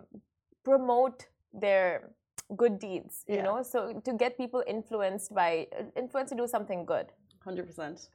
promote 0.63 1.27
their 1.53 2.11
good 2.55 2.79
deeds. 2.79 3.23
You 3.27 3.35
Yeah. 3.37 3.43
know, 3.43 3.63
so 3.63 3.99
to 4.07 4.13
get 4.13 4.37
people 4.37 4.63
influenced 4.67 5.33
by 5.33 5.67
influenced 5.95 6.31
to 6.33 6.37
do 6.37 6.47
something 6.47 6.85
good. 6.85 7.07
100%. 7.45 8.09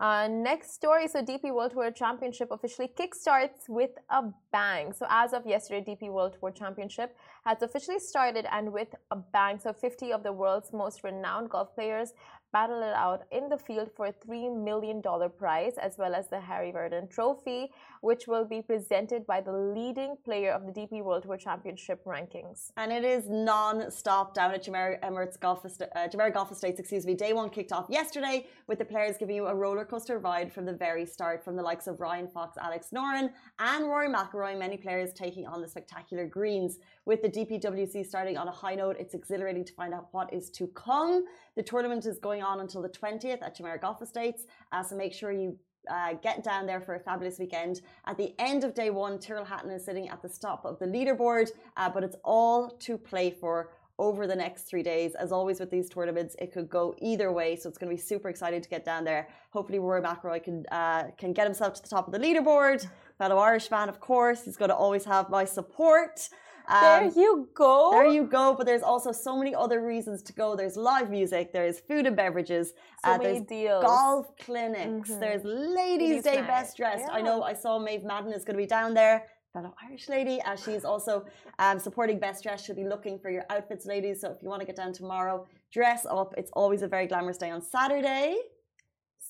Uh, 0.00 0.26
next 0.26 0.72
story 0.74 1.06
so 1.06 1.22
DP 1.22 1.52
World 1.54 1.70
Tour 1.70 1.92
Championship 1.92 2.48
officially 2.50 2.88
kickstarts 2.88 3.68
with 3.68 3.90
a 4.10 4.22
bang. 4.50 4.92
So, 4.92 5.06
as 5.08 5.32
of 5.32 5.46
yesterday, 5.46 5.84
DP 5.94 6.10
World 6.10 6.34
Tour 6.40 6.50
Championship 6.50 7.14
has 7.44 7.62
officially 7.62 8.00
started 8.00 8.44
and 8.50 8.72
with 8.72 8.88
a 9.12 9.16
bang. 9.16 9.60
So, 9.60 9.72
50 9.72 10.12
of 10.12 10.24
the 10.24 10.32
world's 10.32 10.72
most 10.72 11.04
renowned 11.04 11.50
golf 11.50 11.72
players 11.76 12.14
battle 12.52 12.82
it 12.82 12.94
out 12.94 13.22
in 13.30 13.48
the 13.48 13.56
field 13.56 13.90
for 13.96 14.06
a 14.06 14.12
$3 14.12 14.62
million 14.62 15.02
prize, 15.38 15.74
as 15.80 15.96
well 15.98 16.14
as 16.14 16.28
the 16.28 16.40
Harry 16.40 16.70
Vardon 16.70 17.10
Trophy, 17.10 17.70
which 18.02 18.26
will 18.26 18.44
be 18.44 18.60
presented 18.60 19.26
by 19.26 19.40
the 19.40 19.52
leading 19.52 20.16
player 20.24 20.52
of 20.52 20.66
the 20.66 20.72
DP 20.72 21.02
World 21.02 21.22
Tour 21.22 21.36
Championship 21.36 22.04
rankings. 22.04 22.70
And 22.76 22.92
it 22.92 23.04
is 23.04 23.28
non-stop 23.28 24.34
down 24.34 24.52
at 24.52 24.64
Jumeirah 24.64 25.00
Emirates 25.00 25.40
Golf, 25.40 25.64
uh, 25.64 26.08
Jumeirah 26.08 26.34
Golf 26.34 26.52
Estates. 26.52 26.78
Excuse 26.78 27.06
me. 27.06 27.14
Day 27.14 27.32
one 27.32 27.48
kicked 27.48 27.72
off 27.72 27.86
yesterday 27.88 28.46
with 28.66 28.78
the 28.78 28.84
players 28.84 29.16
giving 29.18 29.36
you 29.36 29.46
a 29.46 29.54
roller 29.54 29.84
coaster 29.84 30.18
ride 30.18 30.52
from 30.52 30.66
the 30.66 30.72
very 30.72 31.06
start, 31.06 31.42
from 31.44 31.56
the 31.56 31.62
likes 31.62 31.86
of 31.86 32.00
Ryan 32.00 32.28
Fox, 32.28 32.58
Alex 32.60 32.88
Noren, 32.94 33.30
and 33.58 33.86
Rory 33.86 34.08
McIlroy. 34.08 34.58
Many 34.58 34.76
players 34.76 35.12
taking 35.14 35.46
on 35.46 35.62
the 35.62 35.68
spectacular 35.68 36.26
greens. 36.26 36.78
With 37.04 37.22
the 37.22 37.28
DPWC 37.28 38.04
starting 38.06 38.36
on 38.36 38.46
a 38.48 38.52
high 38.52 38.74
note, 38.74 38.96
it's 38.98 39.14
exhilarating 39.14 39.64
to 39.64 39.72
find 39.72 39.94
out 39.94 40.08
what 40.12 40.32
is 40.32 40.50
to 40.50 40.66
come. 40.68 41.24
The 41.56 41.62
tournament 41.62 42.06
is 42.06 42.18
going 42.18 42.42
on 42.42 42.60
until 42.60 42.82
the 42.82 42.88
20th 42.88 43.42
at 43.42 43.56
Jumeirah 43.56 43.80
Golf 43.80 44.00
Estates, 44.00 44.44
uh, 44.72 44.82
so 44.82 44.96
make 44.96 45.12
sure 45.12 45.32
you 45.32 45.58
uh, 45.90 46.14
get 46.14 46.42
down 46.44 46.66
there 46.66 46.80
for 46.80 46.94
a 46.94 47.00
fabulous 47.00 47.38
weekend. 47.38 47.80
At 48.06 48.16
the 48.16 48.34
end 48.38 48.64
of 48.64 48.74
day 48.74 48.90
one, 48.90 49.18
Tyrrell 49.18 49.44
Hatton 49.44 49.70
is 49.70 49.84
sitting 49.84 50.08
at 50.08 50.22
the 50.22 50.28
top 50.28 50.64
of 50.64 50.78
the 50.78 50.86
leaderboard, 50.86 51.50
uh, 51.76 51.90
but 51.90 52.04
it's 52.04 52.16
all 52.24 52.70
to 52.70 52.96
play 52.96 53.30
for 53.30 53.70
over 53.98 54.26
the 54.26 54.34
next 54.34 54.62
three 54.62 54.82
days. 54.82 55.14
As 55.14 55.32
always 55.32 55.60
with 55.60 55.70
these 55.70 55.88
tournaments, 55.88 56.34
it 56.38 56.52
could 56.52 56.68
go 56.68 56.94
either 57.00 57.30
way, 57.30 57.56
so 57.56 57.68
it's 57.68 57.78
going 57.78 57.90
to 57.90 57.96
be 57.96 58.00
super 58.00 58.28
exciting 58.28 58.60
to 58.62 58.68
get 58.68 58.84
down 58.84 59.04
there. 59.04 59.28
Hopefully, 59.50 59.78
Rory 59.78 60.00
McIlroy 60.00 60.42
can 60.42 60.64
uh, 60.72 61.04
can 61.18 61.32
get 61.32 61.46
himself 61.46 61.74
to 61.74 61.82
the 61.82 61.88
top 61.88 62.06
of 62.06 62.12
the 62.12 62.18
leaderboard. 62.18 62.86
Fellow 63.18 63.38
Irish 63.38 63.68
fan, 63.68 63.88
of 63.88 64.00
course, 64.00 64.44
he's 64.44 64.56
going 64.56 64.70
to 64.70 64.74
always 64.74 65.04
have 65.04 65.28
my 65.28 65.44
support. 65.44 66.28
There 66.70 67.02
Um, 67.04 67.12
you 67.16 67.48
go. 67.54 67.90
there 67.92 68.06
you 68.06 68.24
go, 68.24 68.54
but 68.54 68.66
there's 68.66 68.82
also 68.82 69.12
so 69.12 69.36
many 69.36 69.54
other 69.54 69.80
reasons 69.84 70.22
to 70.24 70.32
go. 70.32 70.54
There's 70.56 70.76
live 70.76 71.10
music, 71.10 71.52
there's 71.52 71.80
food 71.80 72.06
and 72.06 72.16
beverages, 72.16 72.72
So 73.04 73.10
uh, 73.12 73.18
there's 73.18 73.42
deals. 73.42 73.82
golf 73.82 74.36
clinics, 74.38 75.10
Mhm. 75.10 75.20
there's 75.20 75.44
Ladies' 75.44 76.22
Day 76.22 76.40
Best 76.42 76.76
Dressed. 76.76 77.08
I 77.10 77.20
know 77.22 77.42
I 77.42 77.54
saw 77.54 77.78
Maeve 77.78 78.04
Madden 78.04 78.32
is 78.32 78.44
going 78.44 78.56
to 78.56 78.62
be 78.62 78.66
down 78.66 78.94
there, 78.94 79.28
fellow 79.52 79.74
Irish 79.86 80.08
lady, 80.08 80.40
as 80.44 80.62
she's 80.62 80.84
also 80.84 81.24
um, 81.58 81.78
supporting 81.78 82.18
Best 82.18 82.42
Dress. 82.42 82.64
She'll 82.64 82.76
be 82.76 82.84
looking 82.84 83.18
for 83.18 83.30
your 83.30 83.44
outfits, 83.50 83.84
ladies. 83.86 84.20
So 84.20 84.30
if 84.30 84.42
you 84.42 84.48
want 84.48 84.60
to 84.60 84.66
get 84.66 84.76
down 84.76 84.92
tomorrow, 84.92 85.46
dress 85.72 86.06
up. 86.06 86.34
It's 86.36 86.50
always 86.52 86.82
a 86.82 86.88
very 86.88 87.06
glamorous 87.06 87.38
day 87.38 87.50
on 87.50 87.60
Saturday. 87.62 88.38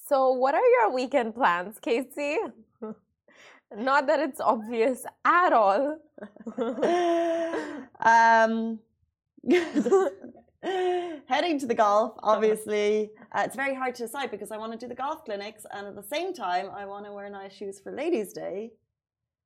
So, 0.09 0.33
what 0.33 0.55
are 0.55 0.67
your 0.77 0.91
weekend 0.93 1.35
plans, 1.35 1.79
Casey? 1.81 2.39
Not 3.77 4.07
that 4.07 4.21
it's 4.21 4.41
obvious 4.41 5.05
at 5.25 5.53
all. 5.53 5.99
um, 8.01 8.79
heading 10.63 11.59
to 11.59 11.67
the 11.67 11.75
golf, 11.75 12.15
obviously. 12.23 13.11
Uh, 13.33 13.43
it's 13.47 13.57
very 13.57 13.75
hard 13.75 13.95
to 13.97 14.03
decide 14.03 14.31
because 14.31 14.51
I 14.51 14.59
want 14.59 14.73
to 14.73 14.79
do 14.79 14.89
the 14.89 14.95
golf 14.95 15.25
clinics, 15.25 15.65
and 15.73 15.87
at 15.87 15.95
the 15.97 16.03
same 16.03 16.35
time, 16.35 16.71
I 16.75 16.85
want 16.85 17.07
to 17.07 17.13
wear 17.13 17.29
nice 17.31 17.55
shoes 17.55 17.81
for 17.81 17.93
Ladies' 17.93 18.33
Day. 18.33 18.73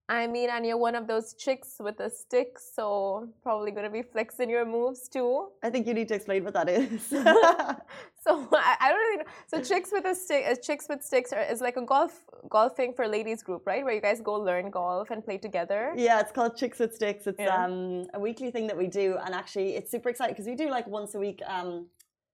I 0.08 0.28
mean, 0.28 0.50
and 0.50 0.64
you're 0.64 0.76
one 0.76 0.94
of 0.94 1.08
those 1.08 1.34
chicks 1.34 1.76
with 1.80 1.98
a 1.98 2.08
stick, 2.08 2.58
so 2.60 3.28
probably 3.42 3.72
gonna 3.72 3.90
be 3.90 4.02
flexing 4.02 4.48
your 4.48 4.64
moves 4.64 5.08
too. 5.08 5.48
I 5.64 5.70
think 5.70 5.86
you 5.86 5.94
need 5.94 6.08
to 6.08 6.14
explain 6.14 6.44
what 6.44 6.54
that 6.54 6.68
is. 6.68 7.12
So 8.26 8.48
I, 8.52 8.76
I 8.80 8.88
don't 8.88 8.98
really 8.98 9.16
know. 9.18 9.30
So 9.46 9.62
chicks 9.62 9.90
with 9.92 10.04
a 10.04 10.12
stick, 10.12 10.44
uh, 10.50 10.56
chicks 10.56 10.86
with 10.88 11.00
sticks 11.04 11.32
are, 11.32 11.42
is 11.42 11.60
like 11.60 11.76
a 11.76 11.82
golf 11.82 12.24
golfing 12.50 12.92
for 12.92 13.06
ladies 13.06 13.40
group, 13.40 13.64
right? 13.66 13.84
Where 13.84 13.94
you 13.94 14.00
guys 14.00 14.20
go 14.20 14.34
learn 14.34 14.68
golf 14.70 15.10
and 15.12 15.24
play 15.24 15.38
together. 15.38 15.92
yeah, 15.96 16.18
it's 16.18 16.32
called 16.32 16.56
Chicks 16.56 16.80
with 16.80 16.92
Sticks. 16.92 17.28
It's 17.28 17.38
Yeah. 17.38 17.64
um, 17.64 18.06
a 18.14 18.18
weekly 18.18 18.50
thing 18.50 18.66
that 18.66 18.76
we 18.76 18.88
do, 18.88 19.16
and 19.24 19.32
actually, 19.32 19.76
it's 19.76 19.92
super 19.92 20.08
exciting 20.08 20.34
because 20.34 20.48
we 20.48 20.56
do 20.56 20.68
like 20.70 20.88
once 20.88 21.14
a 21.14 21.20
week. 21.20 21.40
Um, 21.46 21.86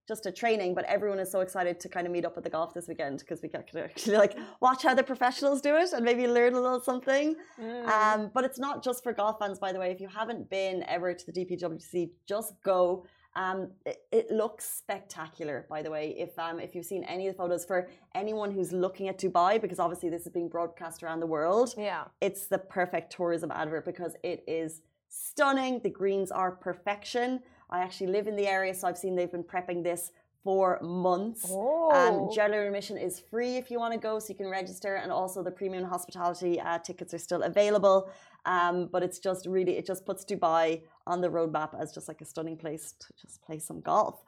just 0.08 0.26
a 0.26 0.32
training, 0.32 0.74
but 0.74 0.84
everyone 0.84 1.18
is 1.18 1.30
so 1.30 1.40
excited 1.40 1.78
to 1.80 1.88
kind 1.88 2.06
of 2.06 2.12
meet 2.12 2.24
up 2.24 2.36
at 2.36 2.44
the 2.44 2.50
golf 2.50 2.74
this 2.74 2.88
weekend 2.88 3.20
because 3.20 3.40
we 3.42 3.48
get 3.48 3.70
to 3.70 3.84
actually 3.84 4.16
like 4.24 4.36
watch 4.60 4.82
how 4.82 4.94
the 4.94 5.02
professionals 5.02 5.60
do 5.60 5.76
it 5.76 5.92
and 5.92 6.04
maybe 6.04 6.26
learn 6.26 6.54
a 6.54 6.60
little 6.60 6.80
something. 6.80 7.36
Mm. 7.60 7.88
Um, 7.88 8.30
but 8.34 8.44
it's 8.44 8.58
not 8.58 8.82
just 8.82 9.02
for 9.02 9.12
golf 9.12 9.38
fans, 9.38 9.58
by 9.58 9.72
the 9.72 9.78
way. 9.78 9.90
If 9.90 10.00
you 10.00 10.08
haven't 10.08 10.50
been 10.50 10.84
ever 10.88 11.14
to 11.14 11.26
the 11.26 11.32
DPWC, 11.32 12.10
just 12.26 12.54
go. 12.62 13.06
Um, 13.34 13.70
it, 13.86 13.96
it 14.12 14.30
looks 14.30 14.66
spectacular, 14.66 15.64
by 15.70 15.80
the 15.80 15.90
way. 15.90 16.14
If 16.18 16.38
um, 16.38 16.60
if 16.60 16.74
you've 16.74 16.84
seen 16.84 17.02
any 17.04 17.28
of 17.28 17.34
the 17.34 17.38
photos 17.38 17.64
for 17.64 17.88
anyone 18.14 18.50
who's 18.50 18.72
looking 18.72 19.08
at 19.08 19.18
Dubai, 19.18 19.58
because 19.58 19.78
obviously 19.78 20.10
this 20.10 20.26
is 20.26 20.32
being 20.32 20.50
broadcast 20.50 21.02
around 21.02 21.20
the 21.20 21.26
world, 21.26 21.74
yeah. 21.78 22.04
it's 22.20 22.46
the 22.46 22.58
perfect 22.58 23.10
tourism 23.10 23.50
advert 23.50 23.86
because 23.86 24.16
it 24.22 24.44
is 24.46 24.82
stunning. 25.08 25.80
The 25.82 25.90
greens 25.90 26.30
are 26.30 26.50
perfection. 26.50 27.40
I 27.72 27.80
actually 27.80 28.08
live 28.08 28.26
in 28.26 28.36
the 28.36 28.46
area, 28.46 28.74
so 28.74 28.86
I've 28.86 28.98
seen 28.98 29.16
they've 29.16 29.32
been 29.32 29.42
prepping 29.42 29.82
this 29.82 30.12
for 30.44 30.78
months. 30.82 31.46
Oh. 31.48 31.90
Um, 31.92 32.34
general 32.34 32.66
admission 32.66 32.98
is 32.98 33.22
free 33.30 33.56
if 33.56 33.70
you 33.70 33.78
want 33.78 33.94
to 33.94 33.98
go, 33.98 34.18
so 34.18 34.28
you 34.28 34.34
can 34.34 34.48
register, 34.48 34.96
and 34.96 35.10
also 35.10 35.42
the 35.42 35.50
premium 35.50 35.84
hospitality 35.84 36.60
uh, 36.60 36.78
tickets 36.78 37.14
are 37.14 37.18
still 37.18 37.42
available. 37.42 38.10
Um, 38.44 38.88
but 38.92 39.02
it's 39.02 39.18
just 39.18 39.46
really, 39.46 39.78
it 39.78 39.86
just 39.86 40.04
puts 40.04 40.24
Dubai 40.24 40.82
on 41.06 41.20
the 41.20 41.28
roadmap 41.28 41.80
as 41.80 41.92
just 41.92 42.08
like 42.08 42.20
a 42.20 42.24
stunning 42.24 42.56
place 42.56 42.94
to 43.00 43.06
just 43.20 43.40
play 43.42 43.58
some 43.58 43.80
golf. 43.80 44.22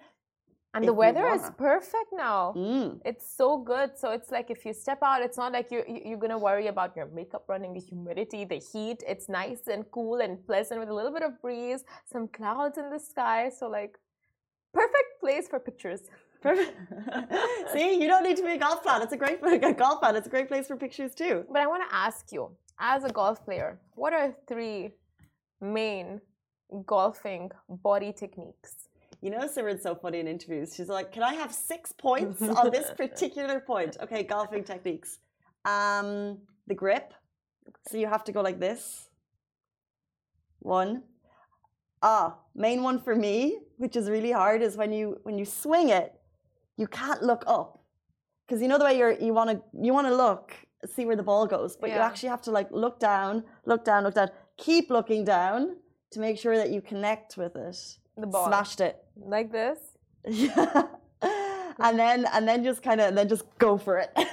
And 0.75 0.85
the 0.89 0.93
weather 0.93 1.27
is 1.29 1.43
perfect 1.57 2.11
now. 2.13 2.53
Mm. 2.57 3.01
It's 3.05 3.27
so 3.37 3.59
good. 3.59 3.91
So 3.97 4.11
it's 4.11 4.31
like 4.31 4.51
if 4.51 4.65
you 4.67 4.73
step 4.75 4.99
out, 5.03 5.23
it's 5.23 5.39
not 5.39 5.53
like 5.53 5.71
you're, 5.71 5.87
you- 5.89 6.03
you're 6.09 6.19
going 6.19 6.31
to 6.39 6.39
worry 6.51 6.67
about 6.67 6.97
your 6.97 7.07
makeup 7.07 7.45
running, 7.49 7.73
the 7.73 7.81
humidity, 7.81 8.45
the 8.45 8.61
heat. 8.73 9.03
It's 9.07 9.29
nice 9.29 9.63
and 9.75 9.85
cool 9.91 10.21
and 10.21 10.45
pleasant 10.47 10.81
with 10.81 10.89
a 10.89 10.95
little 10.95 11.13
bit 11.13 11.23
of 11.23 11.41
breeze, 11.41 11.85
some 12.13 12.29
clouds 12.29 12.77
in 12.79 12.91
the 12.91 12.99
sky. 12.99 13.51
So, 13.59 13.69
like, 13.69 13.97
perfect 14.73 15.11
place 15.21 15.47
for 15.49 15.59
pictures. 15.61 16.03
Perfect. 16.43 16.73
See, 17.73 18.01
you 18.03 18.07
don't 18.07 18.23
need 18.25 18.37
to 18.37 18.43
be 18.43 18.53
a 18.53 18.59
golf 18.59 18.85
fan. 18.85 19.01
It's 19.03 19.13
a 19.13 19.17
great 19.17 19.39
a 19.73 19.73
golf 19.73 20.01
fan. 20.03 20.15
It's 20.17 20.27
a 20.27 20.31
great 20.31 20.49
place 20.49 20.67
for 20.67 20.77
pictures 20.77 21.15
too. 21.15 21.45
But 21.51 21.61
I 21.63 21.67
want 21.67 21.83
to 21.89 21.95
ask 21.95 22.33
you, 22.33 22.51
as 22.79 23.05
a 23.05 23.09
golf 23.21 23.45
player, 23.47 23.79
what 23.95 24.13
are 24.13 24.35
three 24.49 24.91
main 25.61 26.21
golfing 26.85 27.51
body 27.69 28.13
techniques? 28.13 28.89
You 29.25 29.31
know, 29.31 29.39
Simran's 29.49 29.83
so 29.83 29.95
funny 29.95 30.21
in 30.21 30.29
interviews. 30.29 30.75
She's 30.75 30.91
like, 30.91 31.11
"Can 31.11 31.23
I 31.23 31.33
have 31.33 31.51
six 31.51 31.93
points 31.93 32.43
on 32.43 32.71
this 32.71 32.91
particular 33.03 33.59
point?" 33.59 33.97
Okay, 34.03 34.23
golfing 34.23 34.65
techniques. 34.65 35.19
Um, 35.65 36.41
the 36.67 36.75
grip. 36.75 37.15
So 37.89 37.97
you 37.97 38.07
have 38.07 38.25
to 38.25 38.33
go 38.33 38.43
like 38.43 38.61
this. 38.61 39.09
One. 40.59 41.05
Ah, 42.03 42.37
main 42.55 42.83
one 42.83 43.01
for 43.01 43.17
me, 43.17 43.61
which 43.79 43.97
is 43.97 44.11
really 44.11 44.31
hard, 44.31 44.61
is 44.61 44.77
when 44.77 44.93
you 44.93 45.19
when 45.23 45.39
you 45.39 45.47
swing 45.47 45.89
it, 45.89 46.13
you 46.77 46.87
can't 46.87 47.23
look 47.23 47.45
up, 47.47 47.81
because 48.47 48.61
you 48.61 48.69
know 48.69 48.77
the 48.77 48.85
way 48.85 48.99
you're 48.99 49.13
you 49.13 49.33
want 49.33 49.49
to 49.49 49.57
you 49.87 49.95
want 49.95 50.07
to 50.07 50.15
look 50.15 50.53
see 50.87 51.07
where 51.07 51.17
the 51.17 51.23
ball 51.23 51.47
goes, 51.47 51.77
but 51.77 51.89
you 51.89 51.97
actually 51.97 52.29
have 52.29 52.43
to 52.43 52.51
like 52.51 52.71
look 52.71 53.01
down, 53.01 53.43
look 53.65 53.87
down, 53.87 54.05
look 54.05 54.13
down, 54.15 54.29
keep 54.59 54.91
looking 54.91 55.25
down 55.25 55.77
to 56.11 56.21
make 56.21 56.39
sure 56.39 56.59
that 56.59 56.69
you 56.69 56.83
connect 56.83 57.39
with 57.39 57.57
it. 57.57 57.99
The 58.19 58.27
ball. 58.27 58.47
Smashed 58.49 58.83
it. 58.83 59.04
Like 59.17 59.53
this? 59.53 59.79
Yeah. 60.29 60.87
and 61.79 61.99
then 61.99 62.27
and 62.33 62.47
then 62.49 62.65
just 62.65 62.83
kind 62.83 63.01
of 63.01 63.15
then 63.15 63.29
just 63.29 63.45
go 63.59 63.77
for 63.79 63.99
it. 63.99 64.11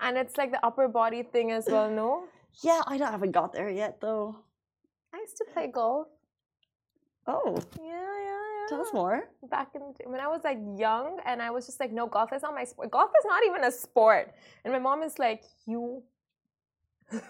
And 0.00 0.18
it's 0.18 0.36
like 0.36 0.50
the 0.50 0.64
upper 0.66 0.88
body 0.88 1.22
thing 1.22 1.52
as 1.52 1.66
well, 1.66 1.88
no? 1.90 2.24
yeah, 2.62 2.82
I 2.86 2.98
don't, 2.98 3.10
haven't 3.10 3.32
got 3.32 3.52
there 3.54 3.70
yet 3.70 4.00
though. 4.00 4.36
I 5.14 5.18
used 5.18 5.36
to 5.38 5.44
play 5.52 5.68
golf. 5.68 6.08
Oh, 7.26 7.56
Yeah, 7.80 7.86
yeah, 7.86 8.20
yeah. 8.28 8.66
Tell 8.68 8.80
us 8.82 8.92
more. 8.92 9.28
back 9.48 9.68
in 9.74 9.80
when 10.10 10.20
I 10.20 10.28
was 10.28 10.42
like 10.44 10.58
young 10.76 11.20
and 11.24 11.40
I 11.40 11.50
was 11.50 11.64
just 11.64 11.80
like, 11.80 11.92
no, 11.92 12.06
golf 12.06 12.32
is 12.34 12.42
not 12.42 12.52
my 12.52 12.64
sport. 12.64 12.90
Golf 12.90 13.10
is 13.18 13.24
not 13.26 13.42
even 13.46 13.64
a 13.64 13.70
sport. 13.70 14.34
And 14.64 14.72
my 14.72 14.78
mom 14.78 15.02
is 15.02 15.18
like, 15.18 15.44
you 15.66 16.02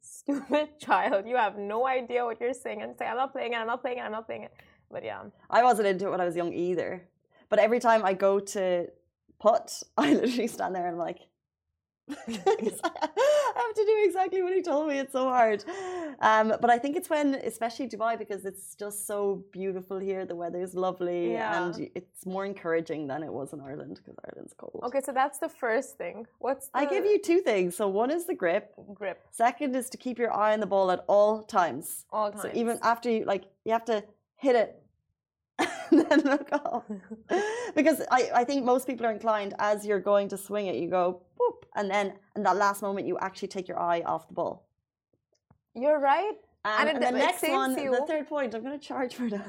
stupid 0.00 0.78
child, 0.80 1.26
you 1.26 1.36
have 1.36 1.58
no 1.58 1.86
idea 1.86 2.24
what 2.24 2.40
you're 2.40 2.54
saying. 2.54 2.82
And 2.82 2.96
say, 2.98 3.06
I'm 3.06 3.16
not 3.16 3.32
playing 3.32 3.52
it, 3.52 3.56
I'm 3.56 3.66
not 3.66 3.82
playing 3.82 3.98
it, 3.98 4.02
I'm 4.02 4.12
not 4.12 4.26
playing 4.26 4.44
it. 4.44 4.52
But 4.92 5.04
yeah. 5.04 5.22
I 5.50 5.62
wasn't 5.62 5.88
into 5.88 6.06
it 6.06 6.10
when 6.10 6.20
I 6.20 6.24
was 6.24 6.36
young 6.36 6.52
either. 6.52 7.02
But 7.48 7.58
every 7.58 7.80
time 7.80 8.04
I 8.04 8.12
go 8.14 8.38
to 8.54 8.86
putt, 9.40 9.82
I 9.96 10.12
literally 10.14 10.46
stand 10.46 10.74
there 10.74 10.86
and 10.86 10.94
I'm 10.96 10.98
like, 11.10 11.20
I 12.10 12.14
have 13.64 13.74
to 13.74 13.84
do 13.86 14.02
exactly 14.04 14.42
what 14.42 14.52
he 14.52 14.60
told 14.60 14.88
me. 14.88 14.98
It's 14.98 15.12
so 15.12 15.24
hard. 15.28 15.64
Um, 16.20 16.54
but 16.60 16.68
I 16.68 16.78
think 16.78 16.96
it's 16.96 17.08
when, 17.08 17.36
especially 17.36 17.88
Dubai, 17.88 18.18
because 18.18 18.44
it's 18.44 18.74
just 18.74 19.06
so 19.06 19.44
beautiful 19.52 19.98
here. 19.98 20.26
The 20.26 20.34
weather 20.34 20.60
is 20.60 20.74
lovely 20.74 21.32
Yeah. 21.32 21.66
and 21.66 21.90
it's 21.94 22.26
more 22.26 22.44
encouraging 22.44 23.06
than 23.06 23.22
it 23.22 23.32
was 23.32 23.52
in 23.52 23.60
Ireland 23.60 24.00
because 24.00 24.16
Ireland's 24.26 24.52
cold. 24.56 24.80
Okay, 24.84 25.00
so 25.00 25.12
that's 25.12 25.38
the 25.38 25.48
first 25.48 25.96
thing. 25.96 26.26
What's 26.40 26.68
the 26.68 26.78
I 26.78 26.84
give 26.86 27.04
you 27.04 27.18
two 27.20 27.40
things. 27.40 27.76
So 27.76 27.88
one 27.88 28.10
is 28.10 28.26
the 28.26 28.34
grip. 28.34 28.72
grip 28.94 29.24
Second 29.30 29.76
is 29.76 29.88
to 29.90 29.96
keep 29.96 30.18
your 30.18 30.32
eye 30.32 30.52
on 30.52 30.60
the 30.60 30.66
ball 30.66 30.90
at 30.90 31.04
all 31.06 31.42
times. 31.44 32.04
all 32.10 32.30
times? 32.32 32.42
So 32.42 32.50
even 32.52 32.78
after 32.82 33.08
you 33.10 33.24
like 33.24 33.44
you 33.64 33.72
have 33.72 33.84
to 33.86 34.02
hit 34.36 34.56
it 34.56 34.81
and 35.92 36.06
then 36.10 36.20
look 36.20 36.48
off. 36.52 36.84
because 37.74 38.02
I, 38.10 38.30
I 38.34 38.44
think 38.44 38.64
most 38.64 38.86
people 38.86 39.06
are 39.06 39.12
inclined 39.12 39.54
as 39.58 39.86
you're 39.86 40.00
going 40.00 40.28
to 40.28 40.36
swing 40.36 40.66
it, 40.66 40.76
you 40.76 40.88
go 40.88 41.20
boop, 41.40 41.64
and 41.76 41.90
then 41.90 42.14
in 42.36 42.42
that 42.44 42.56
last 42.56 42.82
moment 42.82 43.06
you 43.06 43.18
actually 43.18 43.48
take 43.48 43.68
your 43.68 43.78
eye 43.78 44.02
off 44.02 44.28
the 44.28 44.34
ball. 44.34 44.66
You're 45.74 46.00
right. 46.00 46.34
And 46.64 46.88
and, 46.88 46.98
it- 46.98 47.00
the 47.00 47.08
it 47.08 47.14
next 47.26 47.40
saves 47.40 47.52
one, 47.52 47.76
you. 47.76 47.90
the 47.90 48.06
third 48.06 48.28
point, 48.28 48.54
I'm 48.54 48.62
going 48.62 48.78
to 48.78 48.86
charge 48.86 49.14
for 49.16 49.28
that. 49.30 49.46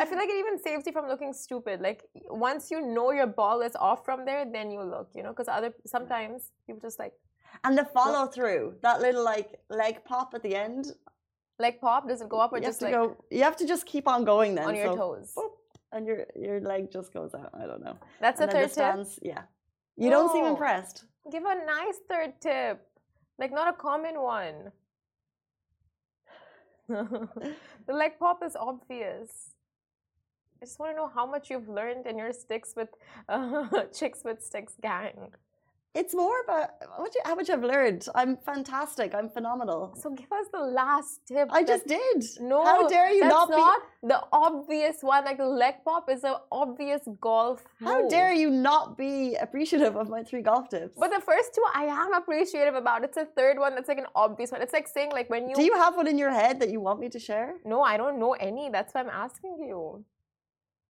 I 0.00 0.04
feel 0.04 0.18
like 0.18 0.28
it 0.28 0.38
even 0.44 0.58
saves 0.58 0.86
you 0.86 0.92
from 0.92 1.08
looking 1.08 1.32
stupid. 1.32 1.80
Like 1.80 2.04
once 2.28 2.70
you 2.70 2.80
know 2.82 3.10
your 3.12 3.26
ball 3.26 3.62
is 3.62 3.74
off 3.76 4.04
from 4.04 4.24
there, 4.26 4.44
then 4.44 4.70
you 4.70 4.82
look, 4.82 5.08
you 5.14 5.22
know, 5.22 5.30
because 5.30 5.48
other 5.48 5.72
sometimes 5.86 6.50
people 6.66 6.80
just 6.82 6.98
like 6.98 7.14
and 7.64 7.76
the 7.76 7.84
follow 7.84 8.26
through, 8.26 8.74
that 8.82 9.00
little 9.00 9.24
like 9.24 9.60
leg 9.70 10.04
pop 10.04 10.32
at 10.34 10.42
the 10.42 10.54
end, 10.54 10.92
Leg 11.58 11.80
pop 11.80 12.08
doesn't 12.08 12.28
go 12.28 12.38
up 12.40 12.52
or 12.52 12.58
you 12.58 12.64
just 12.64 12.80
to 12.80 12.86
like 12.86 12.94
go. 12.94 13.16
You 13.30 13.42
have 13.44 13.56
to 13.58 13.66
just 13.66 13.86
keep 13.86 14.08
on 14.08 14.24
going 14.24 14.54
then. 14.56 14.64
on 14.66 14.74
your 14.74 14.86
so, 14.86 14.96
toes. 14.96 15.32
boop, 15.36 15.51
and 15.92 16.06
your 16.06 16.26
your 16.34 16.60
leg 16.60 16.90
just 16.90 17.12
goes 17.12 17.34
out. 17.34 17.50
I 17.54 17.66
don't 17.66 17.84
know. 17.84 17.96
That's 18.20 18.40
and 18.40 18.50
then 18.50 18.56
third 18.56 18.70
the 18.70 18.74
tip. 18.74 18.92
stance, 18.92 19.18
yeah. 19.22 19.42
You 19.96 20.10
don't 20.10 20.32
seem 20.32 20.46
impressed. 20.46 21.04
Give 21.30 21.44
a 21.44 21.54
nice 21.66 21.98
third 22.08 22.40
tip, 22.40 22.80
like 23.38 23.52
not 23.52 23.68
a 23.68 23.72
common 23.72 24.20
one. 24.20 24.72
the 26.88 27.92
leg 27.92 28.12
pop 28.18 28.42
is 28.44 28.56
obvious. 28.56 29.50
I 30.60 30.64
just 30.64 30.78
want 30.78 30.92
to 30.92 30.96
know 30.96 31.10
how 31.12 31.26
much 31.26 31.50
you've 31.50 31.68
learned 31.68 32.06
in 32.06 32.18
your 32.18 32.32
sticks 32.32 32.74
with 32.76 32.88
uh, 33.28 33.66
chicks 33.92 34.20
with 34.24 34.42
sticks 34.42 34.74
gang. 34.80 35.32
It's 35.94 36.14
more 36.14 36.40
about 36.44 36.70
what 36.96 37.14
you, 37.14 37.20
how 37.24 37.34
much 37.34 37.50
I've 37.50 37.62
learned. 37.62 38.06
I'm 38.14 38.38
fantastic. 38.38 39.14
I'm 39.14 39.28
phenomenal. 39.28 39.94
So 40.00 40.08
give 40.10 40.32
us 40.32 40.46
the 40.50 40.60
last 40.60 41.20
tip. 41.26 41.48
I 41.52 41.62
just 41.62 41.86
did. 41.86 42.24
No, 42.40 42.64
How 42.64 42.88
dare 42.88 43.10
you 43.12 43.20
that's 43.20 43.50
not 43.50 43.80
be? 44.02 44.08
the 44.08 44.22
obvious 44.32 44.96
one. 45.02 45.26
Like 45.26 45.36
the 45.36 45.46
leg 45.46 45.74
pop 45.84 46.08
is 46.08 46.24
an 46.24 46.36
obvious 46.50 47.02
golf. 47.20 47.62
How 47.80 48.08
dare 48.08 48.32
you 48.32 48.48
not 48.48 48.96
be 48.96 49.36
appreciative 49.36 49.94
of 49.96 50.08
my 50.08 50.22
three 50.22 50.40
golf 50.40 50.70
tips? 50.70 50.96
But 50.98 51.10
the 51.10 51.20
first 51.20 51.54
two 51.54 51.64
I 51.74 51.84
am 51.84 52.14
appreciative 52.14 52.74
about. 52.74 53.04
It's 53.04 53.18
a 53.18 53.26
third 53.26 53.58
one 53.58 53.74
that's 53.74 53.88
like 53.88 53.98
an 53.98 54.06
obvious 54.14 54.50
one. 54.50 54.62
It's 54.62 54.72
like 54.72 54.88
saying 54.88 55.10
like 55.12 55.28
when 55.28 55.50
you. 55.50 55.54
Do 55.54 55.62
you 55.62 55.74
have 55.74 55.94
one 55.94 56.06
in 56.06 56.16
your 56.16 56.30
head 56.30 56.58
that 56.60 56.70
you 56.70 56.80
want 56.80 57.00
me 57.00 57.10
to 57.10 57.18
share? 57.18 57.54
No, 57.66 57.82
I 57.82 57.98
don't 57.98 58.18
know 58.18 58.32
any. 58.32 58.70
That's 58.70 58.94
why 58.94 59.02
I'm 59.02 59.10
asking 59.10 59.58
you. 59.60 60.02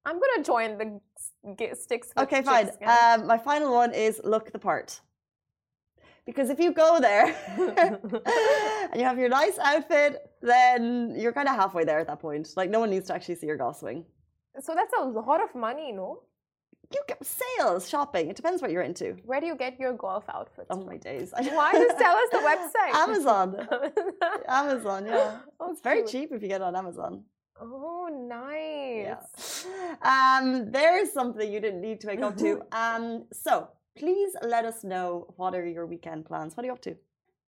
I'm 0.04 0.18
gonna 0.18 0.42
join 0.44 0.78
the 0.78 1.74
sticks. 1.76 2.12
Okay, 2.18 2.42
fine. 2.42 2.70
Um, 2.84 3.26
my 3.26 3.38
final 3.38 3.72
one 3.72 3.92
is 3.94 4.20
look 4.24 4.52
the 4.52 4.58
part. 4.58 5.00
Because 6.24 6.50
if 6.50 6.60
you 6.60 6.72
go 6.72 7.00
there 7.00 7.26
and 7.58 8.94
you 9.00 9.04
have 9.04 9.18
your 9.18 9.28
nice 9.28 9.58
outfit, 9.58 10.30
then 10.40 11.14
you're 11.18 11.32
kind 11.32 11.48
of 11.48 11.56
halfway 11.56 11.84
there 11.84 11.98
at 11.98 12.06
that 12.06 12.20
point. 12.20 12.48
Like 12.56 12.70
no 12.70 12.78
one 12.78 12.90
needs 12.90 13.08
to 13.08 13.14
actually 13.14 13.34
see 13.36 13.46
your 13.48 13.56
golf 13.56 13.78
swing. 13.80 14.04
so 14.60 14.74
that's 14.74 14.92
a 15.00 15.04
lot 15.04 15.42
of 15.42 15.52
money, 15.54 15.90
no? 15.92 16.22
You 16.92 17.00
get 17.08 17.24
sales, 17.24 17.88
shopping. 17.88 18.28
It 18.28 18.36
depends 18.36 18.60
what 18.60 18.70
you're 18.70 18.82
into. 18.82 19.16
Where 19.24 19.40
do 19.40 19.46
you 19.46 19.56
get 19.56 19.80
your 19.80 19.94
golf 19.94 20.24
outfits? 20.28 20.66
Oh 20.70 20.84
my 20.84 20.96
days. 20.98 21.32
Why 21.32 21.72
just 21.72 21.98
tell 21.98 22.14
us 22.16 22.28
the 22.30 22.38
website? 22.50 22.94
Amazon. 22.94 23.68
Amazon, 24.48 25.06
yeah. 25.06 25.38
Oh, 25.58 25.72
It's 25.72 25.80
very 25.80 26.04
cheap 26.04 26.30
if 26.32 26.42
you 26.42 26.48
get 26.48 26.60
it 26.60 26.64
on 26.64 26.76
Amazon. 26.76 27.24
Oh, 27.60 28.08
nice. 28.10 29.66
Yeah. 29.66 30.38
Um, 30.40 30.70
there's 30.70 31.12
something 31.12 31.50
you 31.50 31.60
didn't 31.60 31.80
need 31.80 32.00
to 32.00 32.08
wake 32.08 32.22
up 32.22 32.36
to. 32.38 32.62
Um, 32.72 33.24
so 33.32 33.68
please 33.96 34.34
let 34.42 34.64
us 34.64 34.84
know 34.84 35.32
what 35.36 35.54
are 35.54 35.66
your 35.66 35.86
weekend 35.86 36.24
plans. 36.24 36.56
What 36.56 36.64
are 36.64 36.66
you 36.66 36.72
up 36.72 36.82
to? 36.82 36.96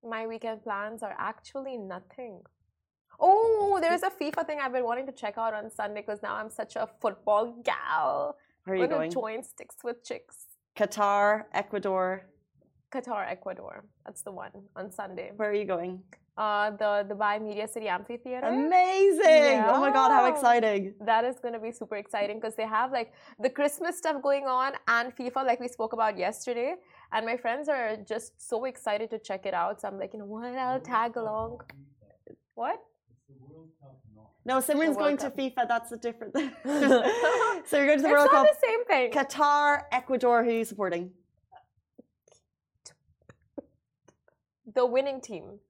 My 0.06 0.26
weekend 0.26 0.62
plans 0.62 1.02
are 1.02 1.16
actually 1.18 1.76
nothing. 1.78 2.42
Oh, 3.18 3.78
there's 3.80 4.02
a 4.02 4.10
FIFA 4.10 4.46
thing 4.46 4.58
I've 4.60 4.72
been 4.72 4.84
wanting 4.84 5.06
to 5.06 5.12
check 5.12 5.38
out 5.38 5.54
on 5.54 5.70
Sunday 5.70 6.02
because 6.02 6.22
now 6.22 6.34
I'm 6.34 6.50
such 6.50 6.76
a 6.76 6.88
football 7.00 7.56
gal. 7.64 8.36
Where 8.64 8.76
are 8.76 8.80
you 8.80 8.86
going? 8.86 9.10
join 9.10 9.42
Sticks 9.42 9.76
with 9.82 10.04
Chicks. 10.04 10.36
Qatar, 10.76 11.44
Ecuador. 11.52 12.26
Qatar, 12.92 13.30
Ecuador. 13.30 13.84
That's 14.04 14.22
the 14.22 14.32
one 14.32 14.50
on 14.76 14.90
Sunday. 14.90 15.32
Where 15.36 15.50
are 15.50 15.54
you 15.54 15.64
going? 15.64 16.02
Uh, 16.36 16.70
the 16.82 17.06
Dubai 17.08 17.40
Media 17.40 17.68
City 17.68 17.86
Amphitheater. 17.86 18.46
Amazing! 18.46 19.62
Oh 19.68 19.78
my 19.78 19.92
god, 19.92 20.10
how 20.10 20.26
exciting! 20.26 20.92
that 21.00 21.24
is 21.24 21.38
going 21.38 21.54
to 21.54 21.60
be 21.60 21.70
super 21.70 21.94
exciting 21.94 22.40
because 22.40 22.56
they 22.56 22.66
have 22.66 22.90
like 22.90 23.12
the 23.38 23.48
Christmas 23.48 23.98
stuff 23.98 24.20
going 24.20 24.44
on 24.46 24.72
and 24.88 25.14
FIFA, 25.14 25.46
like 25.46 25.60
we 25.60 25.68
spoke 25.68 25.92
about 25.92 26.18
yesterday. 26.18 26.74
And 27.12 27.24
my 27.24 27.36
friends 27.36 27.68
are 27.68 27.96
just 28.12 28.32
so 28.50 28.64
excited 28.64 29.10
to 29.10 29.18
check 29.20 29.46
it 29.46 29.54
out. 29.54 29.80
So 29.80 29.86
I'm 29.86 29.96
like, 29.96 30.12
you 30.12 30.18
know 30.18 30.24
what? 30.26 30.56
I'll 30.56 30.80
tag 30.80 31.16
along. 31.16 31.60
What? 32.54 32.80
It's 33.28 33.38
the 33.38 33.46
World 33.54 33.70
Cup, 33.80 33.96
not. 34.16 34.30
No, 34.44 34.58
Simran's 34.58 34.96
going 34.96 35.16
Cup. 35.16 35.36
to 35.36 35.40
FIFA. 35.42 35.68
That's 35.68 35.92
a 35.92 35.96
different 35.96 36.34
thing. 36.34 36.50
so 36.64 37.76
you're 37.76 37.86
going 37.86 37.98
to 37.98 38.02
the 38.02 38.08
it's 38.08 38.18
World 38.18 38.30
not 38.32 38.46
Cup. 38.46 38.46
the 38.48 38.66
same 38.66 38.84
thing. 38.86 39.12
Qatar, 39.12 39.82
Ecuador. 39.92 40.42
Who 40.42 40.50
are 40.50 40.52
you 40.52 40.64
supporting? 40.64 41.12
The 44.74 44.84
winning 44.84 45.20
team. 45.20 45.60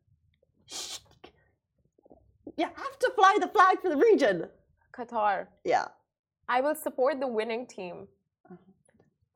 You 2.57 2.67
have 2.67 2.99
to 3.01 3.11
fly 3.15 3.37
the 3.41 3.49
flag 3.49 3.81
for 3.81 3.91
the 3.91 3.97
region. 3.97 4.47
Qatar. 4.93 5.47
Yeah. 5.65 5.87
I 6.49 6.61
will 6.61 6.75
support 6.75 7.21
the 7.21 7.27
winning 7.27 7.67
team. 7.67 8.09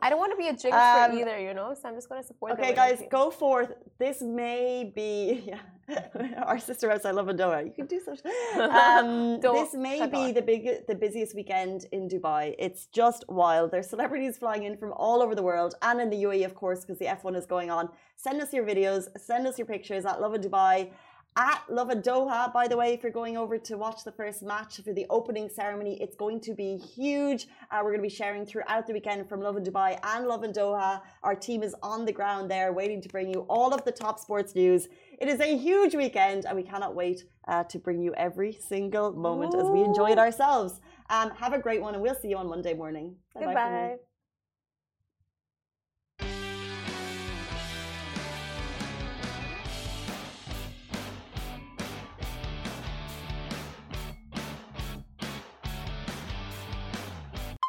I 0.01 0.11
don't 0.11 0.21
want 0.21 0.31
to 0.31 0.37
be 0.37 0.47
a 0.47 0.53
jinx 0.53 0.77
Um, 0.77 1.11
for 1.11 1.17
either, 1.19 1.39
you 1.41 1.55
know. 1.55 1.75
So 1.75 1.89
I'm 1.89 1.97
just 1.97 2.09
going 2.09 2.21
to 2.23 2.27
support. 2.27 2.53
Okay, 2.53 2.61
winning 2.63 2.77
guys, 2.77 2.99
team. 3.01 3.09
go 3.11 3.31
forth. 3.33 3.73
This 3.99 4.23
may 4.23 4.93
be 4.95 5.43
yeah. 5.53 5.59
our 6.47 6.59
sister 6.59 6.91
outside 6.93 7.15
Lovin 7.17 7.37
Doha. 7.37 7.65
You 7.65 7.73
can 7.73 7.87
do 7.87 7.99
such. 7.99 8.21
Um, 8.61 9.41
this 9.59 9.75
may 9.75 10.07
be 10.07 10.17
off. 10.29 10.35
the 10.35 10.43
big, 10.43 10.87
the 10.87 10.95
busiest 10.95 11.35
weekend 11.35 11.87
in 11.91 12.09
Dubai. 12.09 12.55
It's 12.59 12.87
just 12.87 13.25
wild. 13.29 13.73
There's 13.73 13.89
celebrities 13.89 14.39
flying 14.39 14.63
in 14.65 14.77
from 14.77 14.93
all 14.93 15.21
over 15.21 15.35
the 15.35 15.43
world 15.43 15.75
and 15.83 16.01
in 16.01 16.11
the 16.11 16.23
UAE, 16.25 16.45
of 16.45 16.55
course, 16.55 16.81
because 16.83 16.99
the 16.99 17.07
F1 17.07 17.35
is 17.37 17.47
going 17.47 17.71
on. 17.71 17.89
Send 18.17 18.41
us 18.41 18.53
your 18.53 18.65
videos. 18.65 19.09
Send 19.19 19.47
us 19.49 19.59
your 19.59 19.67
pictures 19.67 20.05
at 20.05 20.21
Lovin 20.21 20.43
Dubai. 20.43 20.91
At 21.37 21.63
Lovin 21.71 22.03
Doha, 22.03 22.53
by 22.53 22.67
the 22.67 22.77
way, 22.77 22.93
if 22.93 23.05
you're 23.05 23.13
going 23.13 23.37
over 23.37 23.59
to 23.59 23.79
watch 23.79 24.03
the 24.03 24.11
first 24.11 24.43
match 24.43 24.81
for 24.85 24.93
the 24.93 25.07
opening 25.09 25.49
ceremony, 25.49 25.97
it's 26.01 26.17
going 26.17 26.41
to 26.41 26.53
be 26.53 26.77
huge. 26.77 27.47
Uh, 27.71 27.79
we're 27.83 27.91
going 27.91 28.03
to 28.03 28.09
be 28.09 28.09
sharing 28.09 28.45
throughout 28.45 28.89
the 28.89 28.93
weekend 28.93 29.29
from 29.29 29.41
Lovin 29.41 29.63
Dubai 29.63 30.01
and 30.03 30.27
Lovin 30.27 30.53
Doha. 30.53 31.01
Our 31.23 31.37
team 31.37 31.63
is 31.63 31.77
on 31.81 32.05
the 32.05 32.13
ground 32.13 32.51
there, 32.51 32.73
waiting 32.73 33.01
to 33.03 33.09
bring 33.09 33.29
you 33.33 33.47
all 33.49 33.73
of 33.73 33.85
the 33.85 33.93
top 33.93 34.19
sports 34.19 34.57
news. 34.57 34.89
It 35.21 35.29
is 35.29 35.39
a 35.39 35.57
huge 35.57 35.95
weekend, 35.95 36.45
and 36.45 36.57
we 36.57 36.65
cannot 36.65 36.97
wait 36.97 37.23
uh, 37.47 37.63
to 37.65 37.79
bring 37.79 38.03
you 38.03 38.13
every 38.15 38.59
single 38.61 39.13
moment 39.13 39.55
as 39.55 39.69
we 39.69 39.83
enjoy 39.83 40.11
it 40.11 40.19
ourselves. 40.19 40.81
Um, 41.09 41.31
have 41.31 41.53
a 41.53 41.59
great 41.61 41.81
one, 41.81 41.95
and 41.95 42.03
we'll 42.03 42.17
see 42.17 42.31
you 42.31 42.37
on 42.37 42.49
Monday 42.49 42.75
morning. 42.75 43.15
Bye-bye 43.35 43.55
for 43.55 43.71
now. 43.71 43.97